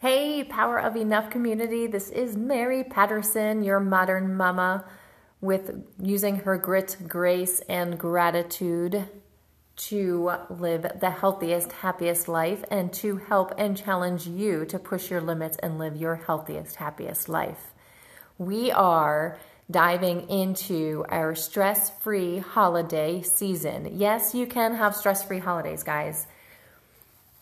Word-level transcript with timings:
Hey, 0.00 0.44
Power 0.44 0.78
of 0.78 0.94
Enough 0.94 1.28
community. 1.28 1.88
This 1.88 2.08
is 2.10 2.36
Mary 2.36 2.84
Patterson, 2.84 3.64
your 3.64 3.80
modern 3.80 4.36
mama, 4.36 4.84
with 5.40 5.72
using 6.00 6.36
her 6.36 6.56
grit, 6.56 6.96
grace, 7.08 7.58
and 7.68 7.98
gratitude 7.98 9.08
to 9.74 10.30
live 10.50 10.86
the 11.00 11.10
healthiest, 11.10 11.72
happiest 11.72 12.28
life 12.28 12.62
and 12.70 12.92
to 12.92 13.16
help 13.16 13.52
and 13.58 13.76
challenge 13.76 14.28
you 14.28 14.64
to 14.66 14.78
push 14.78 15.10
your 15.10 15.20
limits 15.20 15.56
and 15.64 15.80
live 15.80 15.96
your 15.96 16.14
healthiest, 16.14 16.76
happiest 16.76 17.28
life. 17.28 17.74
We 18.38 18.70
are 18.70 19.36
diving 19.68 20.30
into 20.30 21.06
our 21.08 21.34
stress 21.34 21.90
free 21.90 22.38
holiday 22.38 23.22
season. 23.22 23.98
Yes, 23.98 24.32
you 24.32 24.46
can 24.46 24.76
have 24.76 24.94
stress 24.94 25.24
free 25.24 25.40
holidays, 25.40 25.82
guys. 25.82 26.28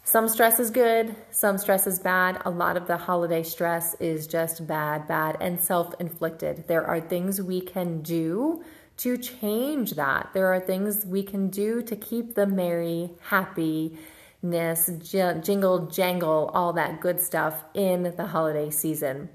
Some 0.06 0.28
stress 0.28 0.60
is 0.60 0.70
good, 0.70 1.16
some 1.32 1.58
stress 1.58 1.84
is 1.84 1.98
bad. 1.98 2.40
A 2.44 2.50
lot 2.50 2.76
of 2.76 2.86
the 2.86 2.96
holiday 2.96 3.42
stress 3.42 3.94
is 3.94 4.28
just 4.28 4.64
bad, 4.64 5.08
bad, 5.08 5.36
and 5.40 5.60
self 5.60 5.94
inflicted. 5.98 6.68
There 6.68 6.86
are 6.86 7.00
things 7.00 7.42
we 7.42 7.60
can 7.60 8.02
do 8.02 8.62
to 8.98 9.16
change 9.18 9.94
that. 9.94 10.30
There 10.32 10.46
are 10.46 10.60
things 10.60 11.04
we 11.04 11.24
can 11.24 11.48
do 11.50 11.82
to 11.82 11.96
keep 11.96 12.36
the 12.36 12.46
merry, 12.46 13.10
happiness, 13.30 14.88
jingle, 15.02 15.86
jangle, 15.88 16.52
all 16.54 16.72
that 16.74 17.00
good 17.00 17.20
stuff 17.20 17.64
in 17.74 18.14
the 18.16 18.28
holiday 18.28 18.70
season. 18.70 19.28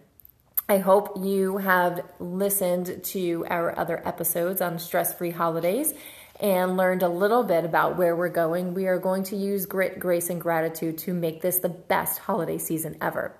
I 0.69 0.77
hope 0.77 1.17
you 1.17 1.57
have 1.57 1.99
listened 2.17 3.03
to 3.03 3.45
our 3.49 3.77
other 3.77 4.01
episodes 4.07 4.61
on 4.61 4.79
stress 4.79 5.13
free 5.13 5.31
holidays 5.31 5.93
and 6.41 6.75
learned 6.75 7.03
a 7.03 7.07
little 7.07 7.43
bit 7.43 7.63
about 7.63 7.97
where 7.97 8.15
we're 8.15 8.27
going. 8.27 8.73
We 8.73 8.87
are 8.87 8.97
going 8.97 9.23
to 9.25 9.35
use 9.35 9.67
grit, 9.67 9.99
grace, 9.99 10.31
and 10.31 10.41
gratitude 10.41 10.97
to 10.99 11.13
make 11.13 11.41
this 11.41 11.59
the 11.59 11.69
best 11.69 12.19
holiday 12.19 12.57
season 12.57 12.97
ever. 12.99 13.37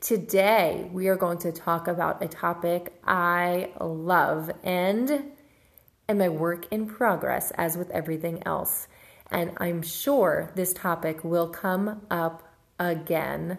Today, 0.00 0.88
we 0.92 1.08
are 1.08 1.16
going 1.16 1.38
to 1.38 1.50
talk 1.50 1.88
about 1.88 2.22
a 2.22 2.28
topic 2.28 2.94
I 3.04 3.72
love 3.80 4.50
and 4.62 5.32
and 6.08 6.20
my 6.20 6.28
work 6.28 6.72
in 6.72 6.86
progress, 6.86 7.50
as 7.56 7.76
with 7.76 7.90
everything 7.90 8.40
else. 8.46 8.86
And 9.28 9.50
I'm 9.56 9.82
sure 9.82 10.52
this 10.54 10.72
topic 10.72 11.24
will 11.24 11.48
come 11.48 12.02
up 12.12 12.54
again 12.78 13.58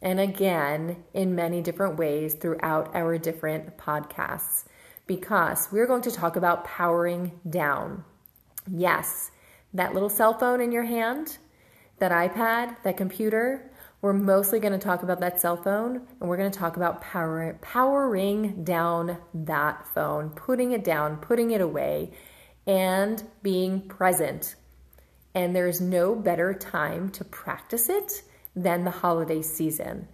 and 0.00 0.18
again 0.18 1.04
in 1.12 1.34
many 1.34 1.60
different 1.60 1.98
ways 1.98 2.32
throughout 2.32 2.94
our 2.94 3.18
different 3.18 3.76
podcasts 3.76 4.64
because 5.06 5.68
we're 5.70 5.86
going 5.86 6.02
to 6.02 6.10
talk 6.10 6.36
about 6.36 6.64
powering 6.64 7.32
down. 7.48 8.04
Yes, 8.68 9.30
that 9.72 9.94
little 9.94 10.08
cell 10.08 10.36
phone 10.38 10.60
in 10.60 10.72
your 10.72 10.84
hand, 10.84 11.38
that 11.98 12.12
iPad, 12.12 12.76
that 12.82 12.96
computer, 12.96 13.70
we're 14.02 14.12
mostly 14.12 14.60
going 14.60 14.72
to 14.72 14.78
talk 14.78 15.02
about 15.02 15.20
that 15.20 15.40
cell 15.40 15.56
phone 15.56 15.96
and 16.20 16.28
we're 16.28 16.36
going 16.36 16.50
to 16.50 16.58
talk 16.58 16.76
about 16.76 17.00
power, 17.00 17.58
powering 17.60 18.64
down 18.64 19.18
that 19.34 19.86
phone, 19.94 20.30
putting 20.30 20.72
it 20.72 20.84
down, 20.84 21.16
putting 21.16 21.52
it 21.52 21.60
away, 21.60 22.12
and 22.66 23.22
being 23.42 23.80
present. 23.80 24.54
And 25.34 25.54
there's 25.54 25.80
no 25.80 26.14
better 26.14 26.54
time 26.54 27.10
to 27.10 27.24
practice 27.24 27.88
it 27.88 28.22
than 28.54 28.84
the 28.84 28.90
holiday 28.90 29.42
season. 29.42 30.08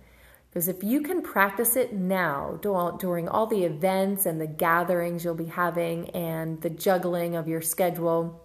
Because 0.52 0.68
if 0.68 0.84
you 0.84 1.00
can 1.00 1.22
practice 1.22 1.76
it 1.76 1.94
now 1.94 2.58
during 2.60 3.26
all 3.26 3.46
the 3.46 3.64
events 3.64 4.26
and 4.26 4.38
the 4.38 4.46
gatherings 4.46 5.24
you'll 5.24 5.34
be 5.34 5.46
having 5.46 6.10
and 6.10 6.60
the 6.60 6.68
juggling 6.68 7.34
of 7.36 7.48
your 7.48 7.62
schedule, 7.62 8.38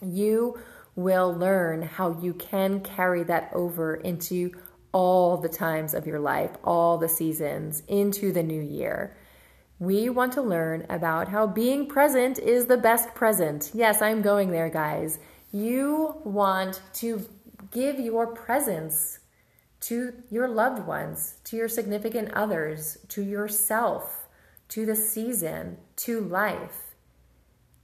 you 0.00 0.58
will 0.96 1.34
learn 1.34 1.82
how 1.82 2.18
you 2.18 2.32
can 2.32 2.80
carry 2.80 3.24
that 3.24 3.50
over 3.52 3.96
into 3.96 4.52
all 4.92 5.36
the 5.36 5.48
times 5.48 5.92
of 5.92 6.06
your 6.06 6.20
life, 6.20 6.52
all 6.64 6.96
the 6.96 7.08
seasons, 7.08 7.82
into 7.88 8.32
the 8.32 8.42
new 8.42 8.62
year. 8.62 9.14
We 9.78 10.08
want 10.08 10.32
to 10.34 10.40
learn 10.40 10.86
about 10.88 11.28
how 11.28 11.46
being 11.46 11.88
present 11.88 12.38
is 12.38 12.66
the 12.66 12.78
best 12.78 13.14
present. 13.14 13.70
Yes, 13.74 14.00
I'm 14.00 14.22
going 14.22 14.50
there, 14.50 14.70
guys. 14.70 15.18
You 15.52 16.22
want 16.24 16.80
to 16.94 17.28
give 17.70 17.98
your 17.98 18.28
presence 18.28 19.18
to 19.84 20.14
your 20.30 20.48
loved 20.48 20.86
ones, 20.86 21.36
to 21.44 21.56
your 21.56 21.68
significant 21.68 22.32
others, 22.32 22.96
to 23.08 23.22
yourself, 23.22 24.26
to 24.68 24.86
the 24.86 24.96
season, 24.96 25.76
to 25.96 26.20
life. 26.20 26.94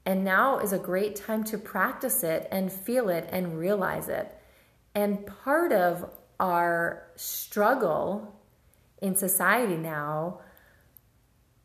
And 0.06 0.24
now 0.24 0.60
is 0.60 0.72
a 0.72 0.78
great 0.78 1.14
time 1.14 1.44
to 1.44 1.58
practice 1.58 2.24
it 2.24 2.48
and 2.50 2.72
feel 2.72 3.10
it 3.10 3.28
and 3.30 3.58
realize 3.58 4.08
it. 4.08 4.34
And 4.94 5.26
part 5.26 5.72
of 5.72 6.08
our 6.38 7.06
struggle 7.16 8.34
in 9.02 9.14
society 9.14 9.76
now 9.76 10.40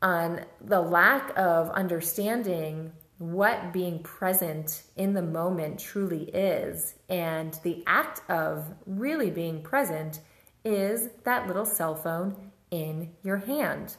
on 0.02 0.42
the 0.60 0.82
lack 0.82 1.32
of 1.38 1.70
understanding 1.70 2.92
what 3.18 3.72
being 3.72 4.00
present 4.04 4.84
in 4.96 5.14
the 5.14 5.22
moment 5.22 5.80
truly 5.80 6.24
is. 6.24 6.96
And 7.08 7.58
the 7.64 7.84
act 7.88 8.22
of 8.30 8.74
really 8.86 9.32
being 9.32 9.62
present 9.62 10.20
is 10.64 11.10
that 11.24 11.48
little 11.48 11.66
cell 11.66 11.96
phone 11.96 12.52
in 12.72 13.12
your 13.24 13.38
hand. 13.38 13.96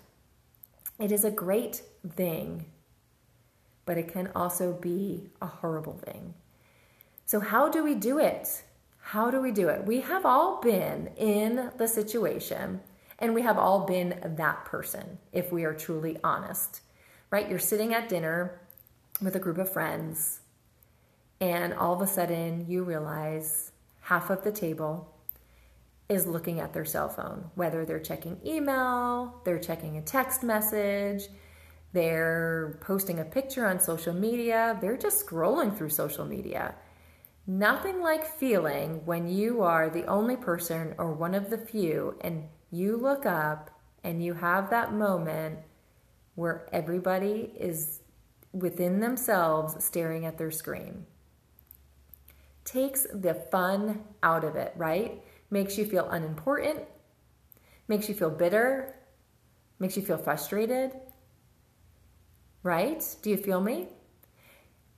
It 0.99 1.13
is 1.13 1.25
a 1.25 1.31
great 1.31 1.83
thing, 2.09 2.67
but 3.85 3.99
it 3.99 4.13
can 4.13 4.31
also 4.35 4.73
be 4.73 5.29
a 5.41 5.47
horrible 5.47 5.99
thing. 5.99 6.35
So, 7.25 7.41
how 7.41 7.69
do 7.69 7.85
we 7.85 7.95
do 7.95 8.19
it? 8.19 8.63
How 9.01 9.31
do 9.31 9.41
we 9.41 9.53
do 9.53 9.69
it? 9.69 9.85
We 9.85 10.01
have 10.01 10.27
all 10.27 10.61
been 10.61 11.11
in 11.17 11.71
the 11.77 11.87
situation 11.87 12.81
and 13.19 13.35
we 13.35 13.43
have 13.43 13.59
all 13.59 13.87
been 13.87 14.35
that 14.37 14.65
person 14.65 15.19
if 15.33 15.53
we 15.53 15.65
are 15.65 15.75
truly 15.75 16.19
honest, 16.25 16.81
right? 17.31 17.49
You're 17.49 17.59
sitting 17.59 17.95
at 17.95 18.09
dinner 18.09 18.61
with 19.21 19.37
a 19.37 19.41
group 19.41 19.59
of 19.59 19.73
friends, 19.73 20.41
and 21.41 21.75
all 21.75 21.95
of 21.95 22.01
a 22.01 22.07
sudden 22.07 22.67
you 22.69 22.83
realize 22.83 23.73
half 24.01 24.31
of 24.31 24.45
the 24.45 24.53
table 24.53 25.13
is 26.09 26.27
looking 26.27 26.61
at 26.61 26.73
their 26.73 26.85
cell 26.85 27.09
phone, 27.09 27.51
whether 27.55 27.85
they're 27.85 27.99
checking 27.99 28.39
email, 28.47 29.41
they're 29.45 29.59
checking 29.59 29.97
a 29.97 30.03
text 30.03 30.43
message, 30.43 31.29
they're 31.93 32.79
posting 32.81 33.19
a 33.19 33.25
picture 33.25 33.67
on 33.67 33.81
social 33.81 34.15
media, 34.15 34.79
they're 34.81 34.97
just 34.97 35.27
scrolling 35.27 35.77
through 35.77 35.89
social 35.89 36.25
media. 36.25 36.75
Nothing 37.47 38.01
like 38.01 38.27
feeling 38.27 39.05
when 39.05 39.29
you 39.29 39.63
are 39.63 39.89
the 39.89 40.05
only 40.07 40.37
person 40.37 40.95
or 40.99 41.13
one 41.13 41.35
of 41.35 41.51
the 41.51 41.59
few 41.59 42.17
and 42.21 42.45
you 42.71 42.97
look 42.97 43.25
up 43.25 43.71
and 44.05 44.23
you 44.23 44.35
have 44.35 44.71
that 44.71 44.93
moment 44.93 45.59
where 46.35 46.69
everybody 46.73 47.53
is 47.59 48.01
within 48.57 49.01
themselves 49.01 49.85
staring 49.85 50.25
at 50.25 50.39
their 50.39 50.51
screen. 50.51 51.07
Takes 52.65 53.07
the 53.13 53.35
fun 53.35 54.05
out 54.23 54.45
of 54.45 54.57
it, 54.57 54.73
right? 54.77 55.23
Makes 55.51 55.79
you 55.79 55.85
feel 55.85 56.09
unimportant, 56.09 56.83
makes 57.87 58.09
you 58.09 58.15
feel 58.15 58.31
bitter, 58.31 58.95
makes 59.79 59.97
you 59.97 60.03
feel 60.03 60.19
frustrated, 60.19 60.91
right? 62.63 63.17
Do 63.23 63.31
you 63.31 63.37
feel 63.37 63.61
me? 63.61 63.89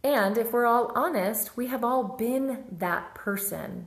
And 0.02 0.38
if 0.38 0.52
we're 0.52 0.66
all 0.66 0.92
honest, 0.94 1.56
we 1.56 1.66
have 1.66 1.84
all 1.84 2.04
been 2.04 2.64
that 2.78 3.14
person 3.14 3.86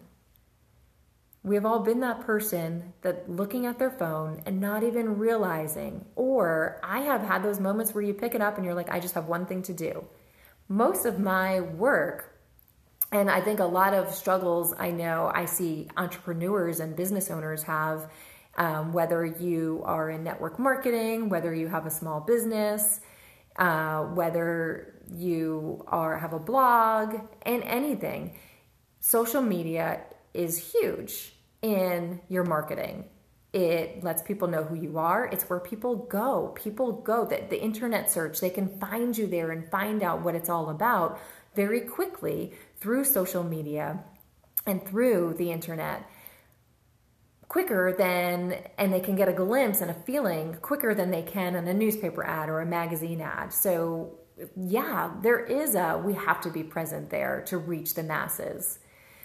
we 1.43 1.55
have 1.55 1.65
all 1.65 1.79
been 1.79 2.01
that 2.01 2.19
person 2.19 2.93
that 3.01 3.29
looking 3.29 3.65
at 3.65 3.79
their 3.79 3.89
phone 3.89 4.43
and 4.45 4.61
not 4.61 4.83
even 4.83 5.17
realizing, 5.17 6.05
or 6.15 6.79
I 6.83 7.01
have 7.01 7.21
had 7.23 7.41
those 7.41 7.59
moments 7.59 7.95
where 7.95 8.03
you 8.03 8.13
pick 8.13 8.35
it 8.35 8.41
up 8.41 8.57
and 8.57 8.65
you're 8.65 8.75
like, 8.75 8.91
I 8.91 8.99
just 8.99 9.15
have 9.15 9.25
one 9.25 9.47
thing 9.47 9.63
to 9.63 9.73
do. 9.73 10.05
Most 10.67 11.05
of 11.05 11.19
my 11.19 11.59
work, 11.61 12.39
and 13.11 13.29
I 13.29 13.41
think 13.41 13.59
a 13.59 13.65
lot 13.65 13.93
of 13.93 14.13
struggles 14.13 14.73
I 14.77 14.91
know 14.91 15.31
I 15.33 15.45
see 15.45 15.87
entrepreneurs 15.97 16.79
and 16.79 16.95
business 16.95 17.31
owners 17.31 17.63
have, 17.63 18.11
um, 18.57 18.93
whether 18.93 19.25
you 19.25 19.81
are 19.83 20.11
in 20.11 20.23
network 20.23 20.59
marketing, 20.59 21.27
whether 21.29 21.53
you 21.55 21.67
have 21.67 21.87
a 21.87 21.91
small 21.91 22.21
business, 22.21 22.99
uh, 23.57 24.03
whether 24.03 24.93
you 25.11 25.83
are 25.87 26.19
have 26.19 26.33
a 26.33 26.39
blog, 26.39 27.15
and 27.41 27.63
anything. 27.63 28.35
Social 28.99 29.41
media 29.41 30.01
is 30.33 30.71
huge 30.71 31.33
in 31.61 32.21
your 32.29 32.43
marketing. 32.43 33.05
It 33.53 34.03
lets 34.03 34.21
people 34.21 34.47
know 34.47 34.63
who 34.63 34.75
you 34.75 34.97
are. 34.97 35.25
It's 35.25 35.43
where 35.49 35.59
people 35.59 35.95
go. 35.95 36.53
People 36.55 36.93
go 36.93 37.25
that 37.25 37.49
the 37.49 37.61
internet 37.61 38.09
search, 38.09 38.39
they 38.39 38.49
can 38.49 38.79
find 38.79 39.17
you 39.17 39.27
there 39.27 39.51
and 39.51 39.69
find 39.69 40.03
out 40.03 40.21
what 40.21 40.35
it's 40.35 40.49
all 40.49 40.69
about 40.69 41.19
very 41.53 41.81
quickly 41.81 42.53
through 42.79 43.03
social 43.03 43.43
media 43.43 44.03
and 44.65 44.85
through 44.85 45.35
the 45.37 45.51
internet 45.51 46.09
quicker 47.51 47.93
than 47.97 48.55
and 48.77 48.93
they 48.93 49.01
can 49.01 49.17
get 49.17 49.27
a 49.27 49.33
glimpse 49.33 49.81
and 49.81 49.91
a 49.91 49.93
feeling 49.93 50.55
quicker 50.61 50.95
than 50.95 51.11
they 51.11 51.21
can 51.21 51.53
in 51.53 51.67
a 51.67 51.73
newspaper 51.73 52.23
ad 52.23 52.47
or 52.47 52.61
a 52.61 52.65
magazine 52.65 53.19
ad. 53.19 53.51
So 53.51 54.19
yeah, 54.55 55.11
there 55.21 55.39
is 55.39 55.75
a 55.75 56.01
we 56.03 56.13
have 56.13 56.39
to 56.41 56.49
be 56.49 56.63
present 56.63 57.09
there 57.09 57.43
to 57.47 57.57
reach 57.57 57.95
the 57.95 58.03
masses. 58.03 58.79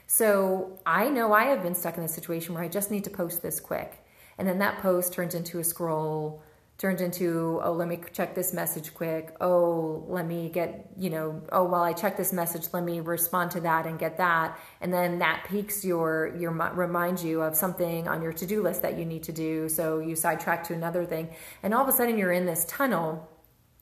So 0.06 0.78
I 0.86 1.08
know 1.08 1.32
I 1.32 1.44
have 1.44 1.62
been 1.62 1.74
stuck 1.74 1.98
in 1.98 2.04
a 2.04 2.08
situation 2.08 2.54
where 2.54 2.62
I 2.62 2.68
just 2.68 2.90
need 2.90 3.04
to 3.04 3.10
post 3.10 3.42
this 3.42 3.60
quick. 3.60 4.04
And 4.38 4.46
then 4.46 4.58
that 4.58 4.78
post 4.78 5.12
turns 5.12 5.34
into 5.34 5.58
a 5.58 5.64
scroll, 5.64 6.42
turns 6.78 7.00
into, 7.00 7.58
oh, 7.64 7.72
let 7.72 7.88
me 7.88 7.98
check 8.12 8.34
this 8.34 8.52
message 8.52 8.92
quick. 8.92 9.34
Oh, 9.40 10.04
let 10.08 10.26
me 10.26 10.50
get, 10.50 10.90
you 10.96 11.08
know, 11.08 11.42
oh, 11.50 11.64
while 11.64 11.82
I 11.82 11.94
check 11.94 12.16
this 12.16 12.32
message, 12.32 12.68
let 12.72 12.84
me 12.84 13.00
respond 13.00 13.50
to 13.52 13.60
that 13.62 13.86
and 13.86 13.98
get 13.98 14.18
that. 14.18 14.58
And 14.80 14.92
then 14.92 15.18
that 15.20 15.46
piques 15.48 15.84
your, 15.84 16.36
your, 16.36 16.50
reminds 16.50 17.24
you 17.24 17.40
of 17.40 17.56
something 17.56 18.06
on 18.06 18.22
your 18.22 18.32
to-do 18.32 18.62
list 18.62 18.82
that 18.82 18.98
you 18.98 19.06
need 19.06 19.22
to 19.24 19.32
do. 19.32 19.68
So 19.70 20.00
you 20.00 20.14
sidetrack 20.14 20.64
to 20.64 20.74
another 20.74 21.06
thing. 21.06 21.30
And 21.62 21.72
all 21.72 21.82
of 21.82 21.88
a 21.88 21.92
sudden 21.92 22.18
you're 22.18 22.32
in 22.32 22.44
this 22.44 22.66
tunnel 22.66 23.26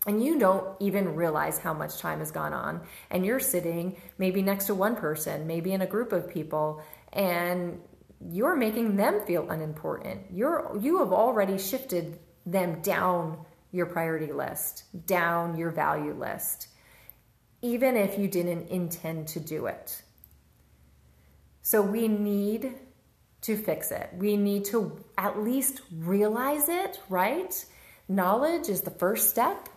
and 0.06 0.22
you 0.22 0.38
don't 0.38 0.76
even 0.80 1.14
realize 1.14 1.58
how 1.58 1.72
much 1.72 1.98
time 1.98 2.18
has 2.18 2.30
gone 2.30 2.52
on. 2.52 2.82
And 3.10 3.24
you're 3.24 3.40
sitting 3.40 3.96
maybe 4.18 4.42
next 4.42 4.66
to 4.66 4.74
one 4.74 4.96
person, 4.96 5.46
maybe 5.46 5.72
in 5.72 5.80
a 5.80 5.86
group 5.86 6.12
of 6.12 6.28
people, 6.28 6.82
and 7.12 7.80
you're 8.30 8.56
making 8.56 8.96
them 8.96 9.20
feel 9.26 9.50
unimportant. 9.50 10.22
You're 10.30 10.76
you 10.80 10.98
have 10.98 11.12
already 11.12 11.58
shifted 11.58 12.18
them 12.46 12.80
down 12.82 13.38
your 13.72 13.86
priority 13.86 14.32
list, 14.32 14.84
down 15.06 15.56
your 15.56 15.70
value 15.70 16.14
list, 16.14 16.68
even 17.62 17.96
if 17.96 18.18
you 18.18 18.28
didn't 18.28 18.68
intend 18.68 19.26
to 19.28 19.40
do 19.40 19.66
it. 19.66 20.02
So 21.62 21.82
we 21.82 22.08
need 22.08 22.74
to 23.40 23.56
fix 23.56 23.90
it. 23.90 24.10
We 24.16 24.36
need 24.36 24.64
to 24.66 25.02
at 25.18 25.42
least 25.42 25.80
realize 25.92 26.68
it, 26.68 27.00
right? 27.08 27.64
Knowledge 28.08 28.68
is 28.68 28.82
the 28.82 28.90
first 28.90 29.30
step. 29.30 29.68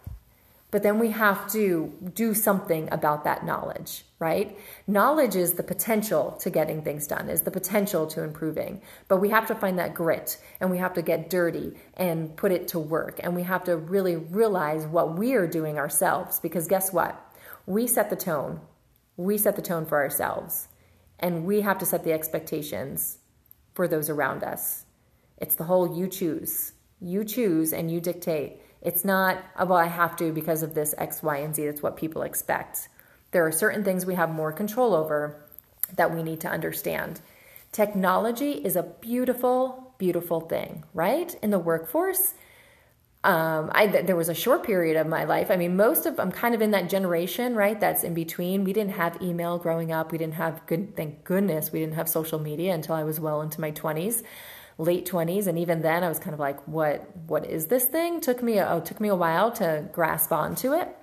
But 0.70 0.84
then 0.84 1.00
we 1.00 1.12
have 1.12 1.50
to 1.54 1.94
do 2.14 2.34
something 2.34 2.90
about 2.92 3.24
that 3.24 3.46
knowledge, 3.46 4.04
right? 4.20 4.58
Knowledge 4.86 5.36
is 5.36 5.54
the 5.54 5.64
potential 5.64 6.38
to 6.42 6.50
getting 6.50 6.82
things 6.82 7.08
done, 7.08 7.30
is 7.30 7.44
the 7.44 7.52
potential 7.52 8.06
to 8.08 8.22
improving. 8.22 8.82
But 9.08 9.18
we 9.18 9.30
have 9.30 9.48
to 9.48 9.56
find 9.56 9.80
that 9.80 9.94
grit 9.94 10.38
and 10.60 10.70
we 10.70 10.78
have 10.78 10.94
to 10.96 11.02
get 11.02 11.30
dirty 11.30 11.74
and 11.94 12.36
put 12.36 12.52
it 12.52 12.68
to 12.70 12.80
work. 12.80 13.22
And 13.24 13.34
we 13.34 13.44
have 13.44 13.64
to 13.64 13.78
really 13.78 14.18
realize 14.18 14.86
what 14.86 15.18
we 15.18 15.36
are 15.36 15.48
doing 15.48 15.78
ourselves 15.78 16.42
because 16.42 16.68
guess 16.68 16.92
what? 16.92 17.18
We 17.66 17.88
set 17.88 18.10
the 18.10 18.18
tone. 18.18 18.60
We 19.16 19.38
set 19.38 19.56
the 19.56 19.62
tone 19.62 19.86
for 19.86 19.98
ourselves. 19.98 20.68
And 21.20 21.46
we 21.46 21.62
have 21.62 21.78
to 21.80 21.86
set 21.86 22.04
the 22.04 22.12
expectations 22.12 23.20
for 23.74 23.88
those 23.88 24.10
around 24.10 24.44
us. 24.44 24.84
It's 25.38 25.56
the 25.56 25.64
whole 25.64 25.98
you 25.98 26.08
choose. 26.08 26.74
You 27.00 27.24
choose 27.24 27.72
and 27.72 27.90
you 27.90 28.02
dictate. 28.02 28.62
It's 28.82 29.04
not, 29.04 29.44
oh, 29.58 29.66
well, 29.66 29.78
I 29.78 29.86
have 29.86 30.16
to 30.18 30.32
because 30.32 30.64
of 30.64 30.74
this 30.74 30.94
X, 30.98 31.24
Y, 31.24 31.38
and 31.38 31.56
Z. 31.56 31.66
That's 31.66 31.82
what 31.82 31.98
people 31.98 32.22
expect. 32.22 32.90
There 33.32 33.46
are 33.46 33.52
certain 33.52 33.84
things 33.84 34.06
we 34.06 34.16
have 34.16 34.30
more 34.30 34.52
control 34.52 34.94
over 34.94 35.44
that 35.96 36.14
we 36.14 36.24
need 36.24 36.42
to 36.42 36.48
understand. 36.48 37.22
Technology 37.72 38.52
is 38.52 38.76
a 38.76 38.84
beautiful, 38.84 39.94
beautiful 39.98 40.42
thing, 40.42 40.84
right? 40.94 41.36
In 41.42 41.50
the 41.50 41.60
workforce, 41.60 42.34
um, 43.24 43.72
I 43.74 43.88
there 43.88 44.16
was 44.16 44.30
a 44.30 44.34
short 44.34 44.64
period 44.64 44.96
of 44.96 45.08
my 45.08 45.26
life. 45.26 45.52
I 45.52 45.58
mean, 45.58 45.76
most 45.76 46.06
of 46.06 46.20
I'm 46.20 46.32
kind 46.32 46.56
of 46.56 46.62
in 46.62 46.72
that 46.72 46.88
generation, 46.90 47.56
right? 47.56 47.78
That's 47.78 48.04
in 48.04 48.14
between. 48.14 48.64
We 48.64 48.74
didn't 48.74 48.94
have 48.94 49.22
email 49.22 49.58
growing 49.58 49.92
up. 49.92 50.12
We 50.12 50.18
didn't 50.18 50.36
have 50.36 50.66
good. 50.66 50.96
Thank 50.96 51.24
goodness 51.24 51.72
we 51.72 51.80
didn't 51.80 51.96
have 51.96 52.08
social 52.08 52.40
media 52.40 52.74
until 52.74 52.96
I 52.96 53.04
was 53.04 53.20
well 53.20 53.42
into 53.42 53.60
my 53.60 53.72
20s 53.72 54.24
late 54.78 55.10
20s 55.10 55.48
and 55.48 55.58
even 55.58 55.82
then 55.82 56.04
I 56.04 56.10
was 56.10 56.20
kind 56.20 56.34
of 56.34 56.40
like 56.40 56.66
what 56.68 57.16
what 57.28 57.46
is 57.46 57.68
this 57.68 57.86
thing? 57.86 58.22
Took 58.22 58.44
me 58.44 58.58
a, 58.60 58.70
oh, 58.70 58.80
took 58.80 59.00
me 59.00 59.08
a 59.10 59.16
while 59.16 59.52
to 59.54 59.86
grasp 59.92 60.32
onto 60.32 60.74
it. 60.74 60.96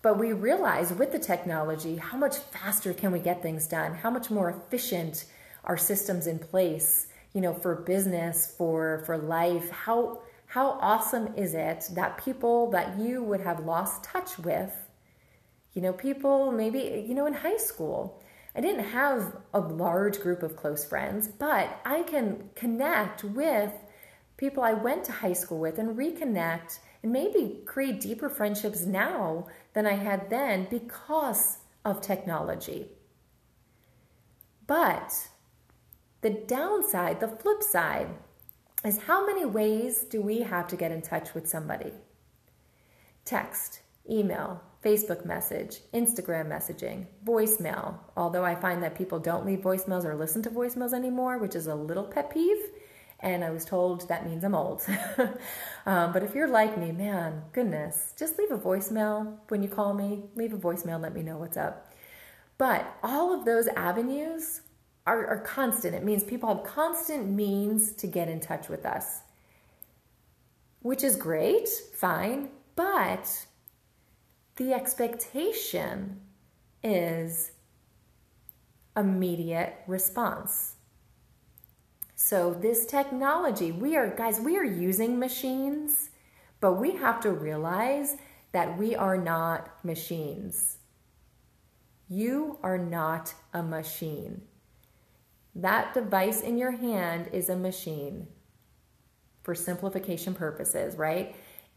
But 0.00 0.18
we 0.18 0.32
realize 0.32 0.92
with 0.92 1.12
the 1.12 1.18
technology 1.18 1.96
how 1.96 2.16
much 2.16 2.36
faster 2.36 2.94
can 2.94 3.12
we 3.12 3.18
get 3.18 3.42
things 3.42 3.66
done? 3.66 3.94
How 3.94 4.10
much 4.10 4.30
more 4.30 4.50
efficient 4.50 5.26
are 5.64 5.76
systems 5.76 6.26
in 6.26 6.38
place 6.38 7.08
you 7.34 7.40
know 7.40 7.52
for 7.52 7.74
business 7.74 8.54
for 8.56 9.02
for 9.04 9.18
life? 9.18 9.70
How 9.70 10.20
how 10.46 10.78
awesome 10.80 11.34
is 11.36 11.54
it 11.54 11.88
that 11.92 12.16
people 12.24 12.70
that 12.70 12.98
you 12.98 13.22
would 13.22 13.40
have 13.40 13.66
lost 13.66 14.04
touch 14.04 14.38
with 14.38 14.72
you 15.74 15.82
know 15.82 15.92
people 15.92 16.50
maybe 16.50 17.04
you 17.06 17.14
know 17.14 17.26
in 17.26 17.34
high 17.34 17.58
school 17.58 18.22
I 18.56 18.60
didn't 18.60 18.84
have 18.84 19.36
a 19.52 19.60
large 19.60 20.18
group 20.20 20.42
of 20.42 20.56
close 20.56 20.82
friends, 20.82 21.28
but 21.28 21.78
I 21.84 22.02
can 22.02 22.48
connect 22.54 23.22
with 23.22 23.72
people 24.38 24.62
I 24.62 24.72
went 24.72 25.04
to 25.04 25.12
high 25.12 25.34
school 25.34 25.58
with 25.58 25.78
and 25.78 25.96
reconnect 25.96 26.78
and 27.02 27.12
maybe 27.12 27.60
create 27.66 28.00
deeper 28.00 28.30
friendships 28.30 28.86
now 28.86 29.46
than 29.74 29.86
I 29.86 29.92
had 29.92 30.30
then 30.30 30.68
because 30.70 31.58
of 31.84 32.00
technology. 32.00 32.88
But 34.66 35.28
the 36.22 36.30
downside, 36.30 37.20
the 37.20 37.28
flip 37.28 37.62
side, 37.62 38.08
is 38.82 39.02
how 39.02 39.26
many 39.26 39.44
ways 39.44 39.98
do 40.00 40.22
we 40.22 40.40
have 40.40 40.66
to 40.68 40.76
get 40.76 40.92
in 40.92 41.02
touch 41.02 41.34
with 41.34 41.46
somebody? 41.46 41.92
Text, 43.26 43.80
email, 44.10 44.62
Facebook 44.86 45.24
message, 45.24 45.80
Instagram 45.92 46.46
messaging, 46.46 47.06
voicemail. 47.24 47.98
Although 48.16 48.44
I 48.44 48.54
find 48.54 48.80
that 48.84 48.94
people 48.94 49.18
don't 49.18 49.44
leave 49.44 49.58
voicemails 49.58 50.04
or 50.04 50.14
listen 50.14 50.42
to 50.42 50.50
voicemails 50.50 50.92
anymore, 50.92 51.38
which 51.38 51.56
is 51.56 51.66
a 51.66 51.74
little 51.74 52.04
pet 52.04 52.30
peeve. 52.30 52.62
And 53.18 53.42
I 53.42 53.50
was 53.50 53.64
told 53.64 54.08
that 54.08 54.24
means 54.24 54.44
I'm 54.44 54.54
old. 54.54 54.86
um, 55.86 56.12
but 56.12 56.22
if 56.22 56.36
you're 56.36 56.46
like 56.46 56.78
me, 56.78 56.92
man, 56.92 57.42
goodness, 57.52 58.14
just 58.16 58.38
leave 58.38 58.52
a 58.52 58.58
voicemail 58.58 59.38
when 59.48 59.60
you 59.60 59.68
call 59.68 59.92
me. 59.92 60.22
Leave 60.36 60.52
a 60.52 60.56
voicemail, 60.56 61.00
let 61.00 61.12
me 61.12 61.22
know 61.22 61.36
what's 61.36 61.56
up. 61.56 61.92
But 62.56 62.86
all 63.02 63.34
of 63.34 63.44
those 63.44 63.66
avenues 63.68 64.60
are, 65.04 65.26
are 65.26 65.40
constant. 65.40 65.96
It 65.96 66.04
means 66.04 66.22
people 66.22 66.54
have 66.54 66.62
constant 66.62 67.28
means 67.28 67.90
to 67.94 68.06
get 68.06 68.28
in 68.28 68.38
touch 68.38 68.68
with 68.68 68.86
us, 68.86 69.22
which 70.82 71.02
is 71.02 71.16
great, 71.16 71.68
fine. 71.68 72.50
But 72.76 73.46
the 74.56 74.72
expectation 74.72 76.20
is 76.82 77.52
immediate 78.96 79.74
response. 79.86 80.76
So, 82.14 82.54
this 82.54 82.86
technology, 82.86 83.72
we 83.72 83.94
are, 83.96 84.08
guys, 84.08 84.40
we 84.40 84.56
are 84.56 84.64
using 84.64 85.18
machines, 85.18 86.08
but 86.60 86.74
we 86.74 86.92
have 86.92 87.20
to 87.20 87.30
realize 87.30 88.16
that 88.52 88.78
we 88.78 88.96
are 88.96 89.18
not 89.18 89.84
machines. 89.84 90.78
You 92.08 92.58
are 92.62 92.78
not 92.78 93.34
a 93.52 93.62
machine. 93.62 94.40
That 95.54 95.92
device 95.92 96.40
in 96.40 96.56
your 96.56 96.70
hand 96.70 97.28
is 97.32 97.50
a 97.50 97.56
machine 97.56 98.28
for 99.42 99.54
simplification 99.54 100.34
purposes, 100.34 100.96
right? 100.96 101.36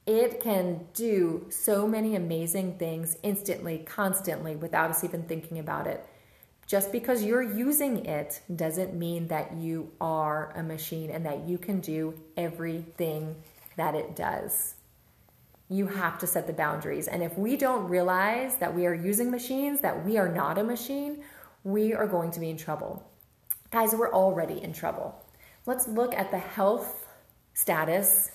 It 0.09 0.41
can 0.41 0.87
do 0.95 1.45
so 1.49 1.87
many 1.87 2.15
amazing 2.15 2.79
things 2.79 3.15
instantly, 3.21 3.83
constantly, 3.85 4.55
without 4.55 4.89
us 4.89 5.03
even 5.03 5.21
thinking 5.21 5.59
about 5.59 5.85
it. 5.85 6.03
Just 6.65 6.91
because 6.91 7.23
you're 7.23 7.43
using 7.43 8.05
it 8.07 8.41
doesn't 8.55 8.95
mean 8.95 9.27
that 9.27 9.53
you 9.53 9.91
are 10.01 10.51
a 10.55 10.63
machine 10.63 11.11
and 11.11 11.23
that 11.27 11.47
you 11.47 11.59
can 11.59 11.79
do 11.79 12.19
everything 12.35 13.35
that 13.77 13.93
it 13.93 14.15
does. 14.15 14.73
You 15.69 15.85
have 15.85 16.17
to 16.19 16.27
set 16.27 16.47
the 16.47 16.53
boundaries. 16.53 17.07
And 17.07 17.21
if 17.21 17.37
we 17.37 17.55
don't 17.55 17.87
realize 17.87 18.55
that 18.55 18.73
we 18.73 18.87
are 18.87 18.95
using 18.95 19.29
machines, 19.29 19.79
that 19.81 20.03
we 20.03 20.17
are 20.17 20.27
not 20.27 20.57
a 20.57 20.63
machine, 20.63 21.23
we 21.63 21.93
are 21.93 22.07
going 22.07 22.31
to 22.31 22.39
be 22.39 22.49
in 22.49 22.57
trouble. 22.57 23.07
Guys, 23.69 23.93
we're 23.93 24.11
already 24.11 24.63
in 24.63 24.73
trouble. 24.73 25.23
Let's 25.67 25.87
look 25.87 26.15
at 26.15 26.31
the 26.31 26.39
health 26.39 27.07
status 27.53 28.31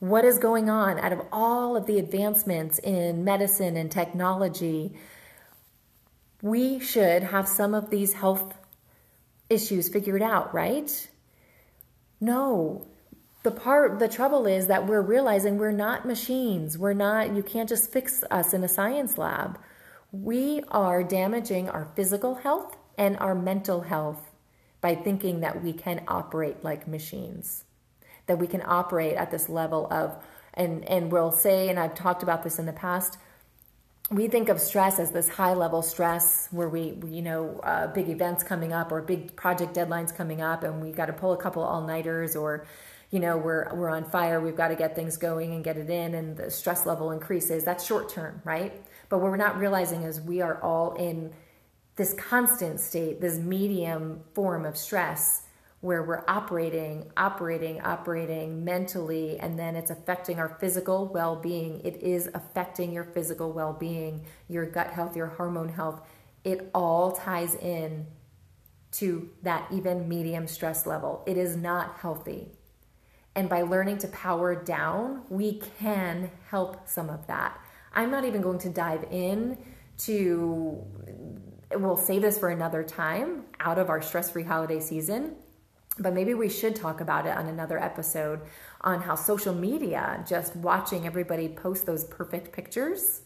what 0.00 0.24
is 0.24 0.38
going 0.38 0.70
on 0.70 0.98
out 0.98 1.12
of 1.12 1.20
all 1.30 1.76
of 1.76 1.86
the 1.86 1.98
advancements 1.98 2.78
in 2.78 3.22
medicine 3.22 3.76
and 3.76 3.92
technology? 3.92 4.94
We 6.42 6.80
should 6.80 7.22
have 7.22 7.46
some 7.46 7.74
of 7.74 7.90
these 7.90 8.14
health 8.14 8.54
issues 9.50 9.90
figured 9.90 10.22
out, 10.22 10.54
right? 10.54 11.08
No. 12.18 12.86
The 13.42 13.50
part 13.50 13.98
the 13.98 14.08
trouble 14.08 14.46
is 14.46 14.66
that 14.68 14.86
we're 14.86 15.02
realizing 15.02 15.58
we're 15.58 15.70
not 15.70 16.06
machines. 16.06 16.78
We're 16.78 16.94
not 16.94 17.34
you 17.34 17.42
can't 17.42 17.68
just 17.68 17.92
fix 17.92 18.24
us 18.30 18.54
in 18.54 18.64
a 18.64 18.68
science 18.68 19.18
lab. 19.18 19.58
We 20.12 20.62
are 20.70 21.02
damaging 21.02 21.68
our 21.68 21.90
physical 21.94 22.36
health 22.36 22.76
and 22.96 23.18
our 23.18 23.34
mental 23.34 23.82
health 23.82 24.30
by 24.80 24.94
thinking 24.94 25.40
that 25.40 25.62
we 25.62 25.74
can 25.74 26.02
operate 26.08 26.64
like 26.64 26.88
machines 26.88 27.64
that 28.30 28.38
we 28.38 28.46
can 28.46 28.62
operate 28.64 29.16
at 29.16 29.30
this 29.32 29.48
level 29.48 29.92
of 29.92 30.16
and 30.54 30.88
and 30.88 31.10
we'll 31.10 31.32
say 31.32 31.68
and 31.68 31.80
I've 31.80 31.96
talked 31.96 32.22
about 32.22 32.44
this 32.44 32.60
in 32.60 32.66
the 32.66 32.72
past 32.72 33.18
we 34.10 34.26
think 34.26 34.48
of 34.48 34.60
stress 34.60 34.98
as 34.98 35.12
this 35.12 35.28
high 35.28 35.54
level 35.54 35.82
stress 35.82 36.48
where 36.50 36.68
we, 36.68 36.98
you 37.06 37.22
know, 37.22 37.60
uh, 37.62 37.86
big 37.86 38.08
events 38.08 38.42
coming 38.42 38.72
up 38.72 38.90
or 38.90 39.00
big 39.00 39.36
project 39.36 39.74
deadlines 39.74 40.14
coming 40.14 40.40
up, 40.40 40.64
and 40.64 40.82
we 40.82 40.90
got 40.90 41.06
to 41.06 41.12
pull 41.12 41.32
a 41.32 41.36
couple 41.36 41.62
all 41.62 41.86
nighters, 41.86 42.34
or, 42.34 42.66
you 43.12 43.20
know, 43.20 43.36
we're 43.36 43.72
we're 43.72 43.88
on 43.88 44.04
fire. 44.04 44.40
We've 44.40 44.56
got 44.56 44.68
to 44.68 44.74
get 44.74 44.96
things 44.96 45.16
going 45.16 45.54
and 45.54 45.62
get 45.62 45.76
it 45.76 45.88
in, 45.88 46.14
and 46.16 46.36
the 46.36 46.50
stress 46.50 46.86
level 46.86 47.12
increases. 47.12 47.62
That's 47.62 47.86
short 47.86 48.08
term, 48.08 48.42
right? 48.44 48.72
But 49.08 49.20
what 49.20 49.30
we're 49.30 49.36
not 49.36 49.58
realizing 49.58 50.02
is 50.02 50.20
we 50.20 50.40
are 50.40 50.60
all 50.60 50.94
in 50.94 51.32
this 51.94 52.12
constant 52.14 52.80
state, 52.80 53.20
this 53.20 53.38
medium 53.38 54.22
form 54.34 54.64
of 54.66 54.76
stress 54.76 55.42
where 55.80 56.02
we're 56.02 56.24
operating, 56.28 57.10
operating, 57.16 57.80
operating 57.80 58.64
mentally, 58.64 59.38
and 59.40 59.58
then 59.58 59.74
it's 59.74 59.90
affecting 59.90 60.38
our 60.38 60.56
physical 60.60 61.06
well 61.06 61.36
being. 61.36 61.80
It 61.84 61.96
is 62.02 62.28
affecting 62.34 62.92
your 62.92 63.04
physical 63.04 63.52
well 63.52 63.72
being, 63.72 64.24
your 64.48 64.66
gut 64.66 64.88
health, 64.88 65.16
your 65.16 65.28
hormone 65.28 65.70
health. 65.70 66.06
It 66.44 66.70
all 66.74 67.12
ties 67.12 67.54
in 67.54 68.06
to 68.92 69.30
that 69.42 69.66
even 69.72 70.08
medium 70.08 70.46
stress 70.46 70.86
level. 70.86 71.22
It 71.26 71.36
is 71.36 71.56
not 71.56 71.96
healthy. 71.98 72.48
And 73.34 73.48
by 73.48 73.62
learning 73.62 73.98
to 73.98 74.08
power 74.08 74.54
down, 74.54 75.22
we 75.28 75.60
can 75.78 76.30
help 76.48 76.88
some 76.88 77.08
of 77.08 77.26
that. 77.28 77.58
I'm 77.94 78.10
not 78.10 78.24
even 78.24 78.40
going 78.40 78.58
to 78.60 78.68
dive 78.68 79.04
in 79.10 79.56
to, 79.98 80.84
we'll 81.72 81.96
save 81.96 82.22
this 82.22 82.38
for 82.38 82.50
another 82.50 82.82
time 82.82 83.44
out 83.60 83.78
of 83.78 83.88
our 83.88 84.02
stress 84.02 84.30
free 84.30 84.42
holiday 84.42 84.80
season. 84.80 85.36
But 85.98 86.14
maybe 86.14 86.34
we 86.34 86.48
should 86.48 86.76
talk 86.76 87.00
about 87.00 87.26
it 87.26 87.36
on 87.36 87.46
another 87.46 87.78
episode 87.78 88.40
on 88.80 89.02
how 89.02 89.14
social 89.14 89.54
media, 89.54 90.24
just 90.26 90.56
watching 90.56 91.06
everybody 91.06 91.48
post 91.48 91.84
those 91.84 92.04
perfect 92.04 92.52
pictures 92.52 93.22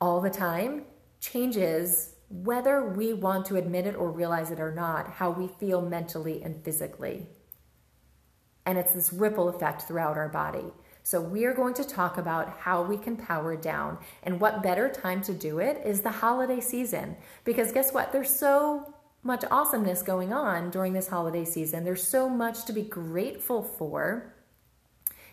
all 0.00 0.20
the 0.20 0.30
time, 0.30 0.84
changes 1.20 2.16
whether 2.28 2.88
we 2.88 3.12
want 3.12 3.44
to 3.46 3.56
admit 3.56 3.86
it 3.86 3.94
or 3.94 4.10
realize 4.10 4.50
it 4.50 4.58
or 4.58 4.74
not, 4.74 5.10
how 5.10 5.30
we 5.30 5.46
feel 5.46 5.82
mentally 5.82 6.42
and 6.42 6.64
physically. 6.64 7.26
And 8.64 8.78
it's 8.78 8.92
this 8.92 9.12
ripple 9.12 9.48
effect 9.48 9.82
throughout 9.82 10.16
our 10.16 10.28
body. 10.28 10.72
So, 11.04 11.20
we 11.20 11.44
are 11.46 11.52
going 11.52 11.74
to 11.74 11.84
talk 11.84 12.16
about 12.16 12.58
how 12.60 12.82
we 12.82 12.96
can 12.96 13.16
power 13.16 13.56
down. 13.56 13.98
And 14.22 14.40
what 14.40 14.62
better 14.62 14.88
time 14.88 15.20
to 15.22 15.34
do 15.34 15.58
it 15.58 15.82
is 15.84 16.00
the 16.00 16.10
holiday 16.10 16.60
season. 16.60 17.16
Because 17.44 17.72
guess 17.72 17.92
what? 17.92 18.12
There's 18.12 18.30
so 18.30 18.94
much 19.22 19.44
awesomeness 19.50 20.02
going 20.02 20.32
on 20.32 20.70
during 20.70 20.92
this 20.92 21.08
holiday 21.08 21.44
season. 21.44 21.84
There's 21.84 22.06
so 22.06 22.28
much 22.28 22.64
to 22.64 22.72
be 22.72 22.82
grateful 22.82 23.62
for 23.62 24.34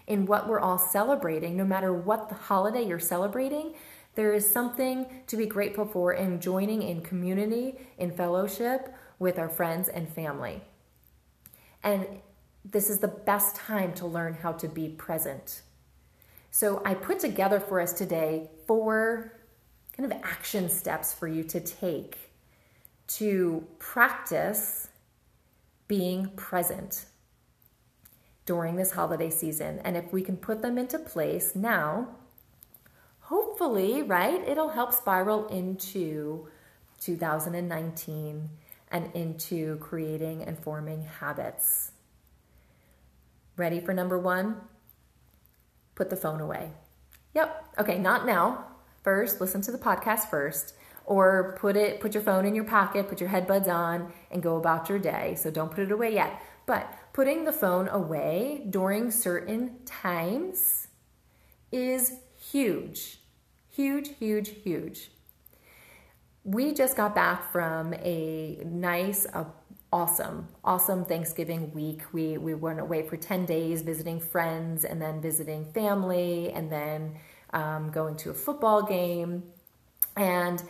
in 0.06 0.26
what 0.26 0.48
we're 0.48 0.60
all 0.60 0.78
celebrating, 0.78 1.58
no 1.58 1.64
matter 1.66 1.94
what 1.94 2.30
the 2.30 2.36
holiday 2.36 2.84
you're 2.84 3.00
celebrating. 3.00 3.74
There 4.16 4.34
is 4.34 4.48
something 4.48 5.06
to 5.28 5.38
be 5.38 5.46
grateful 5.46 5.86
for 5.86 6.14
in 6.14 6.40
joining 6.40 6.82
in 6.82 7.02
community, 7.02 7.78
in 7.98 8.12
fellowship 8.12 8.94
with 9.18 9.38
our 9.40 9.50
friends 9.50 9.88
and 9.88 10.08
family. 10.08 10.62
And 11.84 12.06
this 12.66 12.90
is 12.90 13.00
the 13.00 13.08
best 13.08 13.56
time 13.56 13.94
to 13.94 14.06
learn 14.06 14.34
how 14.34 14.52
to 14.54 14.68
be 14.68 14.90
present. 14.90 15.62
So 16.52 16.82
I 16.84 16.94
put 16.96 17.20
together 17.20 17.60
for 17.60 17.80
us 17.80 17.94
today 17.94 18.50
four 18.68 19.40
kind 19.96 20.12
of 20.12 20.20
action 20.24 20.70
steps 20.70 21.14
for 21.14 21.28
you 21.28 21.44
to 21.44 21.60
take 21.60 22.29
to 23.18 23.68
practice 23.80 24.88
being 25.88 26.30
present 26.36 27.06
during 28.46 28.76
this 28.76 28.92
holiday 28.92 29.30
season. 29.30 29.80
And 29.84 29.98
if 29.98 30.12
we 30.14 30.22
can 30.22 30.38
put 30.38 30.62
them 30.62 30.78
into 30.78 30.98
place 30.98 31.56
now, 31.56 32.16
hopefully, 33.22 34.02
right, 34.02 34.48
it'll 34.48 34.70
help 34.70 34.94
spiral 34.94 35.48
into 35.48 36.48
2019 37.02 38.50
and 38.92 39.16
into 39.16 39.78
creating 39.78 40.44
and 40.44 40.58
forming 40.58 41.04
habits 41.04 41.92
Ready 43.60 43.82
for 43.82 43.94
number 43.94 44.18
one? 44.18 44.56
Put 45.94 46.10
the 46.10 46.16
phone 46.16 46.40
away. 46.40 46.72
Yep. 47.36 47.66
Okay, 47.80 48.00
not 48.00 48.26
now. 48.26 48.68
First, 49.04 49.42
listen 49.42 49.60
to 49.64 49.72
the 49.74 49.78
podcast 49.78 50.30
first 50.30 50.76
or 51.10 51.58
put 51.60 51.76
it 51.76 52.00
put 52.00 52.14
your 52.14 52.22
phone 52.22 52.46
in 52.46 52.54
your 52.54 52.64
pocket, 52.64 53.10
put 53.10 53.20
your 53.20 53.32
headbuds 53.32 53.68
on 53.68 54.14
and 54.30 54.44
go 54.44 54.58
about 54.58 54.88
your 54.88 55.00
day. 55.00 55.36
So 55.36 55.50
don't 55.50 55.72
put 55.72 55.80
it 55.80 55.92
away 55.92 56.14
yet. 56.14 56.40
But 56.68 56.94
putting 57.14 57.46
the 57.46 57.52
phone 57.52 57.88
away 57.90 58.68
during 58.70 59.10
certain 59.10 59.80
times 59.86 60.88
is 61.72 62.14
huge. 62.52 63.22
Huge, 63.72 64.10
huge, 64.20 64.50
huge. 64.64 65.10
We 66.44 66.74
just 66.76 66.96
got 66.96 67.16
back 67.16 67.52
from 67.52 67.96
a 67.96 68.60
nice, 68.64 69.26
a 69.26 69.48
awesome, 69.92 70.48
awesome 70.64 71.06
Thanksgiving 71.06 71.74
week. 71.74 72.02
We 72.14 72.38
we 72.38 72.54
went 72.54 72.80
away 72.80 73.02
for 73.02 73.18
ten 73.18 73.46
days, 73.46 73.82
visiting 73.82 74.20
friends, 74.20 74.86
and 74.86 75.02
then 75.02 75.22
visiting 75.22 75.66
family, 75.74 76.52
and 76.52 76.72
then 76.72 77.16
um, 77.52 77.90
going 77.90 78.16
to 78.18 78.30
a 78.30 78.36
football 78.36 78.84
game. 78.84 79.44
And 80.16 80.62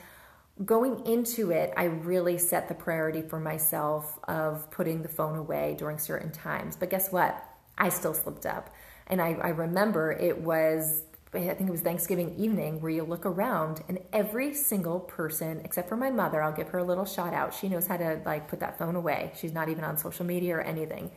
going 0.66 1.06
into 1.06 1.52
it, 1.52 1.74
I 1.78 1.86
really 1.86 2.38
set 2.38 2.68
the 2.68 2.74
priority 2.74 3.22
for 3.22 3.40
myself 3.40 4.20
of 4.28 4.70
putting 4.72 5.02
the 5.02 5.10
phone 5.10 5.38
away 5.38 5.76
during 5.78 5.98
certain 5.98 6.32
times. 6.32 6.76
But 6.76 6.90
guess 6.90 7.12
what? 7.12 7.44
I 7.78 7.90
still 7.90 8.14
slipped 8.14 8.46
up. 8.46 8.74
And 9.08 9.22
I, 9.22 9.34
I 9.34 9.50
remember 9.50 10.12
it 10.12 10.40
was 10.40 11.04
I 11.32 11.54
think 11.54 11.70
it 11.70 11.72
was 11.72 11.82
Thanksgiving 11.82 12.36
evening 12.38 12.82
where 12.82 12.90
you 12.90 13.04
look 13.04 13.24
around 13.24 13.84
and 13.88 14.00
every 14.12 14.52
single 14.56 15.00
person, 15.00 15.62
except 15.64 15.88
for 15.88 15.96
my 15.96 16.10
mother, 16.10 16.42
I'll 16.42 16.52
give 16.52 16.70
her 16.70 16.80
a 16.80 16.84
little 16.84 17.06
shout 17.06 17.36
out. 17.36 17.54
She 17.54 17.70
knows 17.70 17.86
how 17.86 17.98
to 17.98 18.20
like 18.26 18.48
put 18.48 18.60
that 18.62 18.80
phone 18.80 18.96
away. 18.96 19.32
She's 19.38 19.54
not 19.54 19.70
even 19.70 19.84
on 19.84 19.96
social 19.96 20.26
media 20.26 20.56
or 20.56 20.62
anything. 20.62 21.12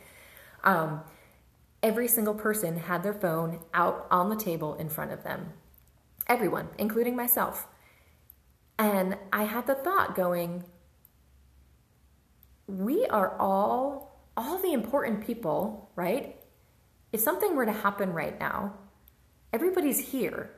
Um, 0.64 1.00
every 1.82 2.08
single 2.08 2.34
person 2.34 2.76
had 2.76 3.02
their 3.02 3.14
phone 3.14 3.60
out 3.72 4.06
on 4.10 4.28
the 4.28 4.36
table 4.36 4.74
in 4.74 4.90
front 4.90 5.12
of 5.12 5.24
them. 5.24 5.54
Everyone, 6.26 6.68
including 6.76 7.16
myself. 7.16 7.66
And 8.82 9.16
I 9.32 9.44
had 9.44 9.68
the 9.68 9.76
thought 9.76 10.16
going, 10.16 10.64
we 12.66 13.06
are 13.06 13.38
all, 13.38 14.26
all 14.36 14.58
the 14.58 14.72
important 14.72 15.24
people, 15.24 15.92
right? 15.94 16.34
If 17.12 17.20
something 17.20 17.54
were 17.54 17.64
to 17.64 17.70
happen 17.70 18.12
right 18.12 18.36
now, 18.40 18.74
everybody's 19.52 20.10
here. 20.10 20.50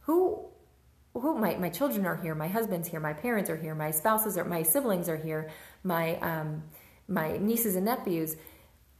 Who 0.00 0.48
who 1.14 1.38
my, 1.38 1.54
my 1.56 1.70
children 1.70 2.04
are 2.04 2.16
here, 2.16 2.34
my 2.34 2.48
husband's 2.48 2.88
here, 2.88 3.00
my 3.00 3.14
parents 3.14 3.48
are 3.48 3.56
here, 3.56 3.74
my 3.74 3.90
spouses 3.90 4.36
are 4.36 4.44
my 4.44 4.62
siblings 4.62 5.08
are 5.08 5.16
here, 5.16 5.50
my 5.82 6.16
um, 6.16 6.64
my 7.08 7.38
nieces 7.38 7.74
and 7.74 7.86
nephews. 7.86 8.36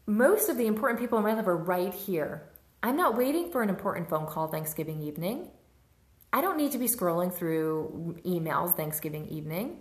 Most 0.06 0.48
of 0.48 0.56
the 0.56 0.66
important 0.66 0.98
people 0.98 1.18
in 1.18 1.24
my 1.24 1.34
life 1.34 1.46
are 1.46 1.56
right 1.56 1.92
here. 1.92 2.48
I'm 2.82 2.96
not 2.96 3.18
waiting 3.18 3.50
for 3.50 3.62
an 3.62 3.68
important 3.68 4.08
phone 4.08 4.26
call 4.26 4.48
Thanksgiving 4.48 5.02
evening. 5.02 5.50
I 6.32 6.40
don't 6.40 6.56
need 6.56 6.72
to 6.72 6.78
be 6.78 6.86
scrolling 6.86 7.32
through 7.32 8.16
emails 8.24 8.74
Thanksgiving 8.74 9.26
evening. 9.28 9.80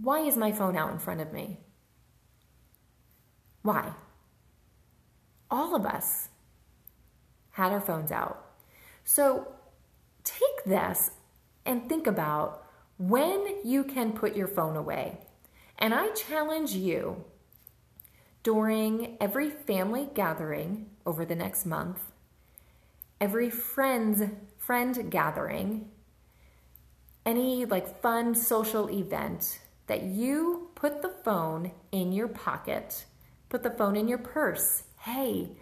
Why 0.00 0.20
is 0.20 0.36
my 0.36 0.52
phone 0.52 0.76
out 0.76 0.92
in 0.92 0.98
front 0.98 1.20
of 1.20 1.32
me? 1.32 1.58
Why? 3.62 3.92
All 5.50 5.74
of 5.74 5.86
us 5.86 6.28
had 7.52 7.72
our 7.72 7.80
phones 7.80 8.12
out. 8.12 8.44
So 9.04 9.48
take 10.22 10.64
this 10.66 11.12
and 11.64 11.88
think 11.88 12.06
about 12.06 12.64
when 12.98 13.56
you 13.64 13.84
can 13.84 14.12
put 14.12 14.36
your 14.36 14.46
phone 14.46 14.76
away. 14.76 15.18
And 15.78 15.94
I 15.94 16.10
challenge 16.10 16.72
you 16.72 17.24
during 18.42 19.16
every 19.20 19.50
family 19.50 20.08
gathering 20.14 20.90
over 21.06 21.24
the 21.24 21.34
next 21.34 21.64
month, 21.64 21.98
every 23.20 23.50
friends 23.50 24.22
friend 24.68 25.10
gathering, 25.10 25.88
any 27.24 27.64
like 27.64 28.02
fun 28.02 28.34
social 28.34 28.90
event 28.90 29.60
that 29.86 30.02
you 30.02 30.68
put 30.74 31.00
the 31.00 31.08
phone 31.08 31.72
in 31.90 32.12
your 32.12 32.28
pocket, 32.28 33.06
put 33.48 33.62
the 33.62 33.70
phone 33.70 33.96
in 33.96 34.06
your 34.06 34.18
purse. 34.18 34.82
Hey, 34.98 35.52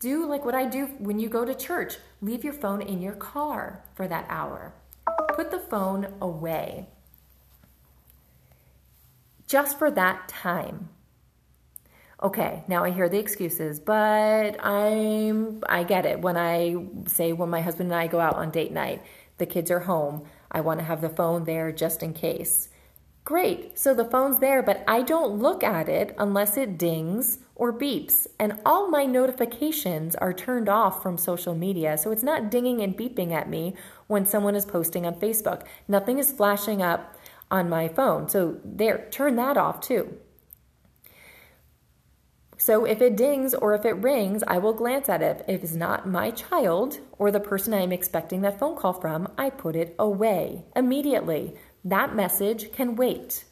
do 0.00 0.24
like 0.24 0.46
what 0.46 0.54
I 0.54 0.64
do 0.64 0.86
when 0.98 1.18
you 1.18 1.28
go 1.28 1.44
to 1.44 1.54
church. 1.54 1.96
Leave 2.22 2.42
your 2.42 2.54
phone 2.54 2.80
in 2.80 3.02
your 3.02 3.16
car 3.16 3.84
for 3.94 4.08
that 4.08 4.24
hour. 4.30 4.72
Put 5.34 5.50
the 5.50 5.58
phone 5.58 6.14
away 6.18 6.88
just 9.46 9.78
for 9.78 9.90
that 9.90 10.26
time. 10.26 10.88
Okay, 12.22 12.64
now 12.66 12.82
I 12.82 12.90
hear 12.92 13.10
the 13.10 13.18
excuses, 13.18 13.78
but 13.78 14.64
I'm 14.64 15.62
I 15.68 15.84
get 15.84 16.06
it. 16.06 16.20
When 16.20 16.36
I 16.36 16.76
say 17.06 17.32
when 17.32 17.50
my 17.50 17.60
husband 17.60 17.92
and 17.92 18.00
I 18.00 18.06
go 18.06 18.20
out 18.20 18.36
on 18.36 18.50
date 18.50 18.72
night, 18.72 19.02
the 19.36 19.44
kids 19.44 19.70
are 19.70 19.80
home, 19.80 20.24
I 20.50 20.62
want 20.62 20.80
to 20.80 20.86
have 20.86 21.02
the 21.02 21.10
phone 21.10 21.44
there 21.44 21.70
just 21.72 22.02
in 22.02 22.14
case. 22.14 22.70
Great. 23.26 23.78
So 23.78 23.92
the 23.92 24.04
phone's 24.04 24.38
there, 24.38 24.62
but 24.62 24.82
I 24.86 25.02
don't 25.02 25.40
look 25.40 25.62
at 25.62 25.88
it 25.88 26.14
unless 26.16 26.56
it 26.56 26.78
dings 26.78 27.40
or 27.56 27.72
beeps. 27.72 28.26
And 28.38 28.60
all 28.64 28.88
my 28.88 29.04
notifications 29.04 30.14
are 30.14 30.32
turned 30.32 30.68
off 30.68 31.02
from 31.02 31.18
social 31.18 31.54
media. 31.54 31.98
So 31.98 32.12
it's 32.12 32.22
not 32.22 32.50
dinging 32.50 32.80
and 32.80 32.96
beeping 32.96 33.32
at 33.32 33.50
me 33.50 33.74
when 34.06 34.24
someone 34.26 34.54
is 34.54 34.64
posting 34.64 35.04
on 35.04 35.16
Facebook. 35.16 35.66
Nothing 35.88 36.18
is 36.18 36.32
flashing 36.32 36.80
up 36.82 37.16
on 37.50 37.68
my 37.68 37.88
phone. 37.88 38.28
So 38.28 38.58
there, 38.64 39.08
turn 39.10 39.36
that 39.36 39.56
off 39.56 39.80
too. 39.80 40.16
So 42.58 42.84
if 42.84 43.02
it 43.02 43.16
dings 43.16 43.54
or 43.54 43.74
if 43.74 43.84
it 43.84 44.02
rings, 44.02 44.42
I 44.46 44.58
will 44.58 44.72
glance 44.72 45.08
at 45.08 45.22
it. 45.22 45.44
If 45.46 45.62
it's 45.62 45.74
not 45.74 46.08
my 46.08 46.30
child 46.30 46.98
or 47.18 47.30
the 47.30 47.40
person 47.40 47.74
I 47.74 47.82
am 47.82 47.92
expecting 47.92 48.40
that 48.42 48.58
phone 48.58 48.76
call 48.76 48.94
from, 48.94 49.28
I 49.36 49.50
put 49.50 49.76
it 49.76 49.94
away 49.98 50.64
immediately. 50.74 51.54
That 51.84 52.16
message 52.16 52.72
can 52.72 52.96
wait. 52.96 53.44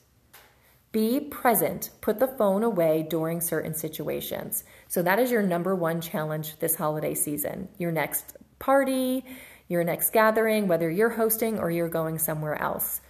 Be 0.91 1.21
present. 1.21 1.91
Put 2.01 2.19
the 2.19 2.29
phone 2.29 2.63
away 2.63 3.07
during 3.09 3.41
certain 3.41 3.75
situations. 3.75 4.65
So, 4.87 5.03
that 5.03 5.19
is 5.19 5.31
your 5.31 5.43
number 5.43 5.75
one 5.75 6.01
challenge 6.01 6.57
this 6.61 6.77
holiday 6.77 7.15
season. 7.15 7.69
Your 7.79 7.91
next 7.91 8.37
party, 8.61 9.25
your 9.69 9.83
next 9.83 10.13
gathering, 10.13 10.69
whether 10.69 10.89
you're 10.89 11.11
hosting 11.11 11.59
or 11.59 11.71
you're 11.71 11.89
going 11.89 12.19
somewhere 12.19 12.61
else. 12.61 13.01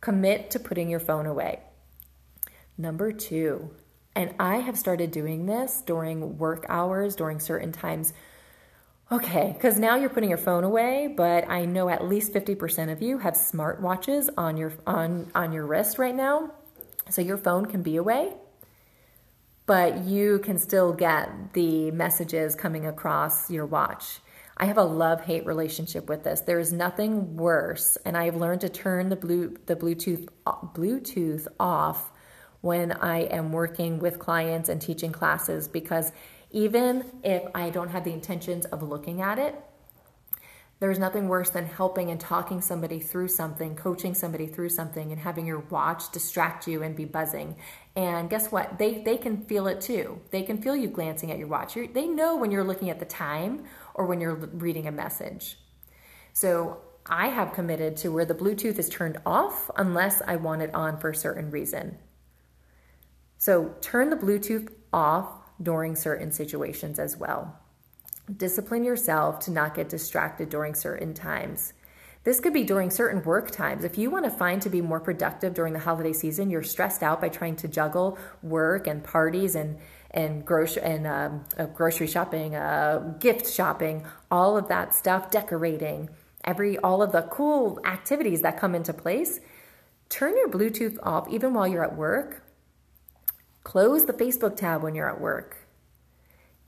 Commit 0.00 0.52
to 0.52 0.60
putting 0.60 0.88
your 0.88 1.00
phone 1.00 1.26
away. 1.26 1.60
Number 2.78 3.10
two, 3.10 3.70
and 4.14 4.34
I 4.38 4.56
have 4.56 4.78
started 4.78 5.10
doing 5.10 5.46
this 5.46 5.82
during 5.84 6.38
work 6.38 6.66
hours, 6.68 7.16
during 7.16 7.40
certain 7.40 7.72
times. 7.72 8.12
Okay, 9.12 9.52
because 9.54 9.78
now 9.78 9.96
you're 9.96 10.08
putting 10.08 10.30
your 10.30 10.38
phone 10.38 10.64
away, 10.64 11.12
but 11.14 11.48
I 11.48 11.66
know 11.66 11.88
at 11.88 12.08
least 12.08 12.32
50% 12.32 12.90
of 12.90 13.02
you 13.02 13.18
have 13.18 13.34
smartwatches 13.34 14.30
on 14.38 14.56
your 14.56 14.72
on 14.86 15.30
on 15.34 15.52
your 15.52 15.66
wrist 15.66 15.98
right 15.98 16.14
now. 16.14 16.52
So 17.10 17.20
your 17.20 17.36
phone 17.36 17.66
can 17.66 17.82
be 17.82 17.96
away, 17.96 18.32
but 19.66 20.04
you 20.04 20.38
can 20.38 20.56
still 20.58 20.94
get 20.94 21.52
the 21.52 21.90
messages 21.90 22.54
coming 22.54 22.86
across 22.86 23.50
your 23.50 23.66
watch. 23.66 24.20
I 24.56 24.66
have 24.66 24.78
a 24.78 24.84
love-hate 24.84 25.44
relationship 25.44 26.08
with 26.08 26.22
this. 26.22 26.40
There 26.40 26.60
is 26.60 26.72
nothing 26.72 27.36
worse, 27.36 27.98
and 28.06 28.16
I've 28.16 28.36
learned 28.36 28.62
to 28.62 28.68
turn 28.68 29.10
the 29.10 29.16
blue 29.16 29.56
the 29.66 29.76
Bluetooth 29.76 30.28
Bluetooth 30.46 31.46
off 31.60 32.10
when 32.64 32.92
I 32.92 33.24
am 33.24 33.52
working 33.52 33.98
with 33.98 34.18
clients 34.18 34.70
and 34.70 34.80
teaching 34.80 35.12
classes 35.12 35.68
because 35.68 36.12
even 36.50 37.04
if 37.22 37.42
I 37.54 37.68
don't 37.68 37.90
have 37.90 38.04
the 38.04 38.12
intentions 38.14 38.64
of 38.64 38.82
looking 38.82 39.20
at 39.20 39.38
it, 39.38 39.54
there's 40.80 40.98
nothing 40.98 41.28
worse 41.28 41.50
than 41.50 41.66
helping 41.66 42.10
and 42.10 42.18
talking 42.18 42.62
somebody 42.62 43.00
through 43.00 43.28
something, 43.28 43.76
coaching 43.76 44.14
somebody 44.14 44.46
through 44.46 44.70
something, 44.70 45.12
and 45.12 45.20
having 45.20 45.44
your 45.44 45.58
watch 45.58 46.10
distract 46.10 46.66
you 46.66 46.82
and 46.82 46.96
be 46.96 47.04
buzzing. 47.04 47.56
And 47.96 48.30
guess 48.30 48.50
what? 48.50 48.78
They 48.78 49.02
they 49.02 49.18
can 49.18 49.44
feel 49.44 49.66
it 49.66 49.82
too. 49.82 50.22
They 50.30 50.42
can 50.42 50.56
feel 50.56 50.74
you 50.74 50.88
glancing 50.88 51.30
at 51.30 51.38
your 51.38 51.48
watch. 51.48 51.76
You're, 51.76 51.88
they 51.88 52.06
know 52.06 52.34
when 52.36 52.50
you're 52.50 52.64
looking 52.64 52.88
at 52.88 52.98
the 52.98 53.04
time 53.04 53.64
or 53.92 54.06
when 54.06 54.22
you're 54.22 54.36
reading 54.36 54.86
a 54.86 54.92
message. 54.92 55.58
So 56.32 56.80
I 57.04 57.28
have 57.28 57.52
committed 57.52 57.98
to 57.98 58.08
where 58.08 58.24
the 58.24 58.34
Bluetooth 58.34 58.78
is 58.78 58.88
turned 58.88 59.18
off 59.26 59.70
unless 59.76 60.22
I 60.22 60.36
want 60.36 60.62
it 60.62 60.74
on 60.74 60.98
for 60.98 61.10
a 61.10 61.14
certain 61.14 61.50
reason. 61.50 61.98
So 63.44 63.74
turn 63.82 64.08
the 64.08 64.16
Bluetooth 64.16 64.72
off 64.90 65.28
during 65.62 65.96
certain 65.96 66.32
situations 66.32 66.98
as 66.98 67.18
well. 67.18 67.60
Discipline 68.34 68.84
yourself 68.84 69.38
to 69.40 69.50
not 69.50 69.74
get 69.74 69.90
distracted 69.90 70.48
during 70.48 70.74
certain 70.74 71.12
times. 71.12 71.74
This 72.22 72.40
could 72.40 72.54
be 72.54 72.64
during 72.64 72.88
certain 72.88 73.22
work 73.22 73.50
times. 73.50 73.84
If 73.84 73.98
you 73.98 74.10
want 74.10 74.24
to 74.24 74.30
find 74.30 74.62
to 74.62 74.70
be 74.70 74.80
more 74.80 74.98
productive 74.98 75.52
during 75.52 75.74
the 75.74 75.78
holiday 75.78 76.14
season, 76.14 76.48
you're 76.48 76.62
stressed 76.62 77.02
out 77.02 77.20
by 77.20 77.28
trying 77.28 77.56
to 77.56 77.68
juggle 77.68 78.16
work 78.42 78.86
and 78.86 79.04
parties 79.04 79.54
and 79.54 79.76
and 80.12 80.46
grocery 80.46 80.82
and 80.82 81.06
um, 81.06 81.44
uh, 81.58 81.66
grocery 81.66 82.06
shopping, 82.06 82.54
uh, 82.54 83.14
gift 83.20 83.46
shopping, 83.46 84.06
all 84.30 84.56
of 84.56 84.68
that 84.68 84.94
stuff, 84.94 85.30
decorating, 85.30 86.08
every 86.44 86.78
all 86.78 87.02
of 87.02 87.12
the 87.12 87.28
cool 87.30 87.78
activities 87.84 88.40
that 88.40 88.58
come 88.58 88.74
into 88.74 88.94
place. 88.94 89.40
Turn 90.08 90.34
your 90.34 90.48
Bluetooth 90.48 90.98
off 91.02 91.28
even 91.28 91.52
while 91.52 91.68
you're 91.68 91.84
at 91.84 91.94
work. 91.94 92.43
Close 93.64 94.04
the 94.04 94.12
Facebook 94.12 94.56
tab 94.56 94.82
when 94.82 94.94
you're 94.94 95.10
at 95.10 95.20
work 95.20 95.56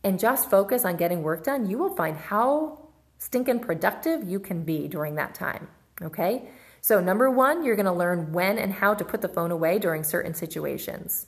and 0.03 0.19
just 0.19 0.51
focus 0.51 0.85
on 0.85 0.97
getting 0.97 1.23
work 1.23 1.45
done, 1.45 1.69
you 1.69 1.79
will 1.79 1.95
find 1.95 2.17
how 2.17 2.89
stinking 3.19 3.61
productive 3.61 4.29
you 4.29 4.41
can 4.41 4.63
be 4.63 4.89
during 4.89 5.15
that 5.15 5.35
time. 5.35 5.69
Okay? 6.03 6.49
So, 6.81 7.01
number 7.01 7.31
one, 7.31 7.65
you're 7.65 7.77
to 7.87 7.93
learn 7.93 8.33
when 8.33 8.59
and 8.59 8.73
how 8.73 8.95
to 8.95 9.05
put 9.05 9.21
the 9.21 9.29
phone 9.29 9.51
away 9.51 9.79
during 9.79 10.05
certain 10.05 10.35
situations. 10.35 11.27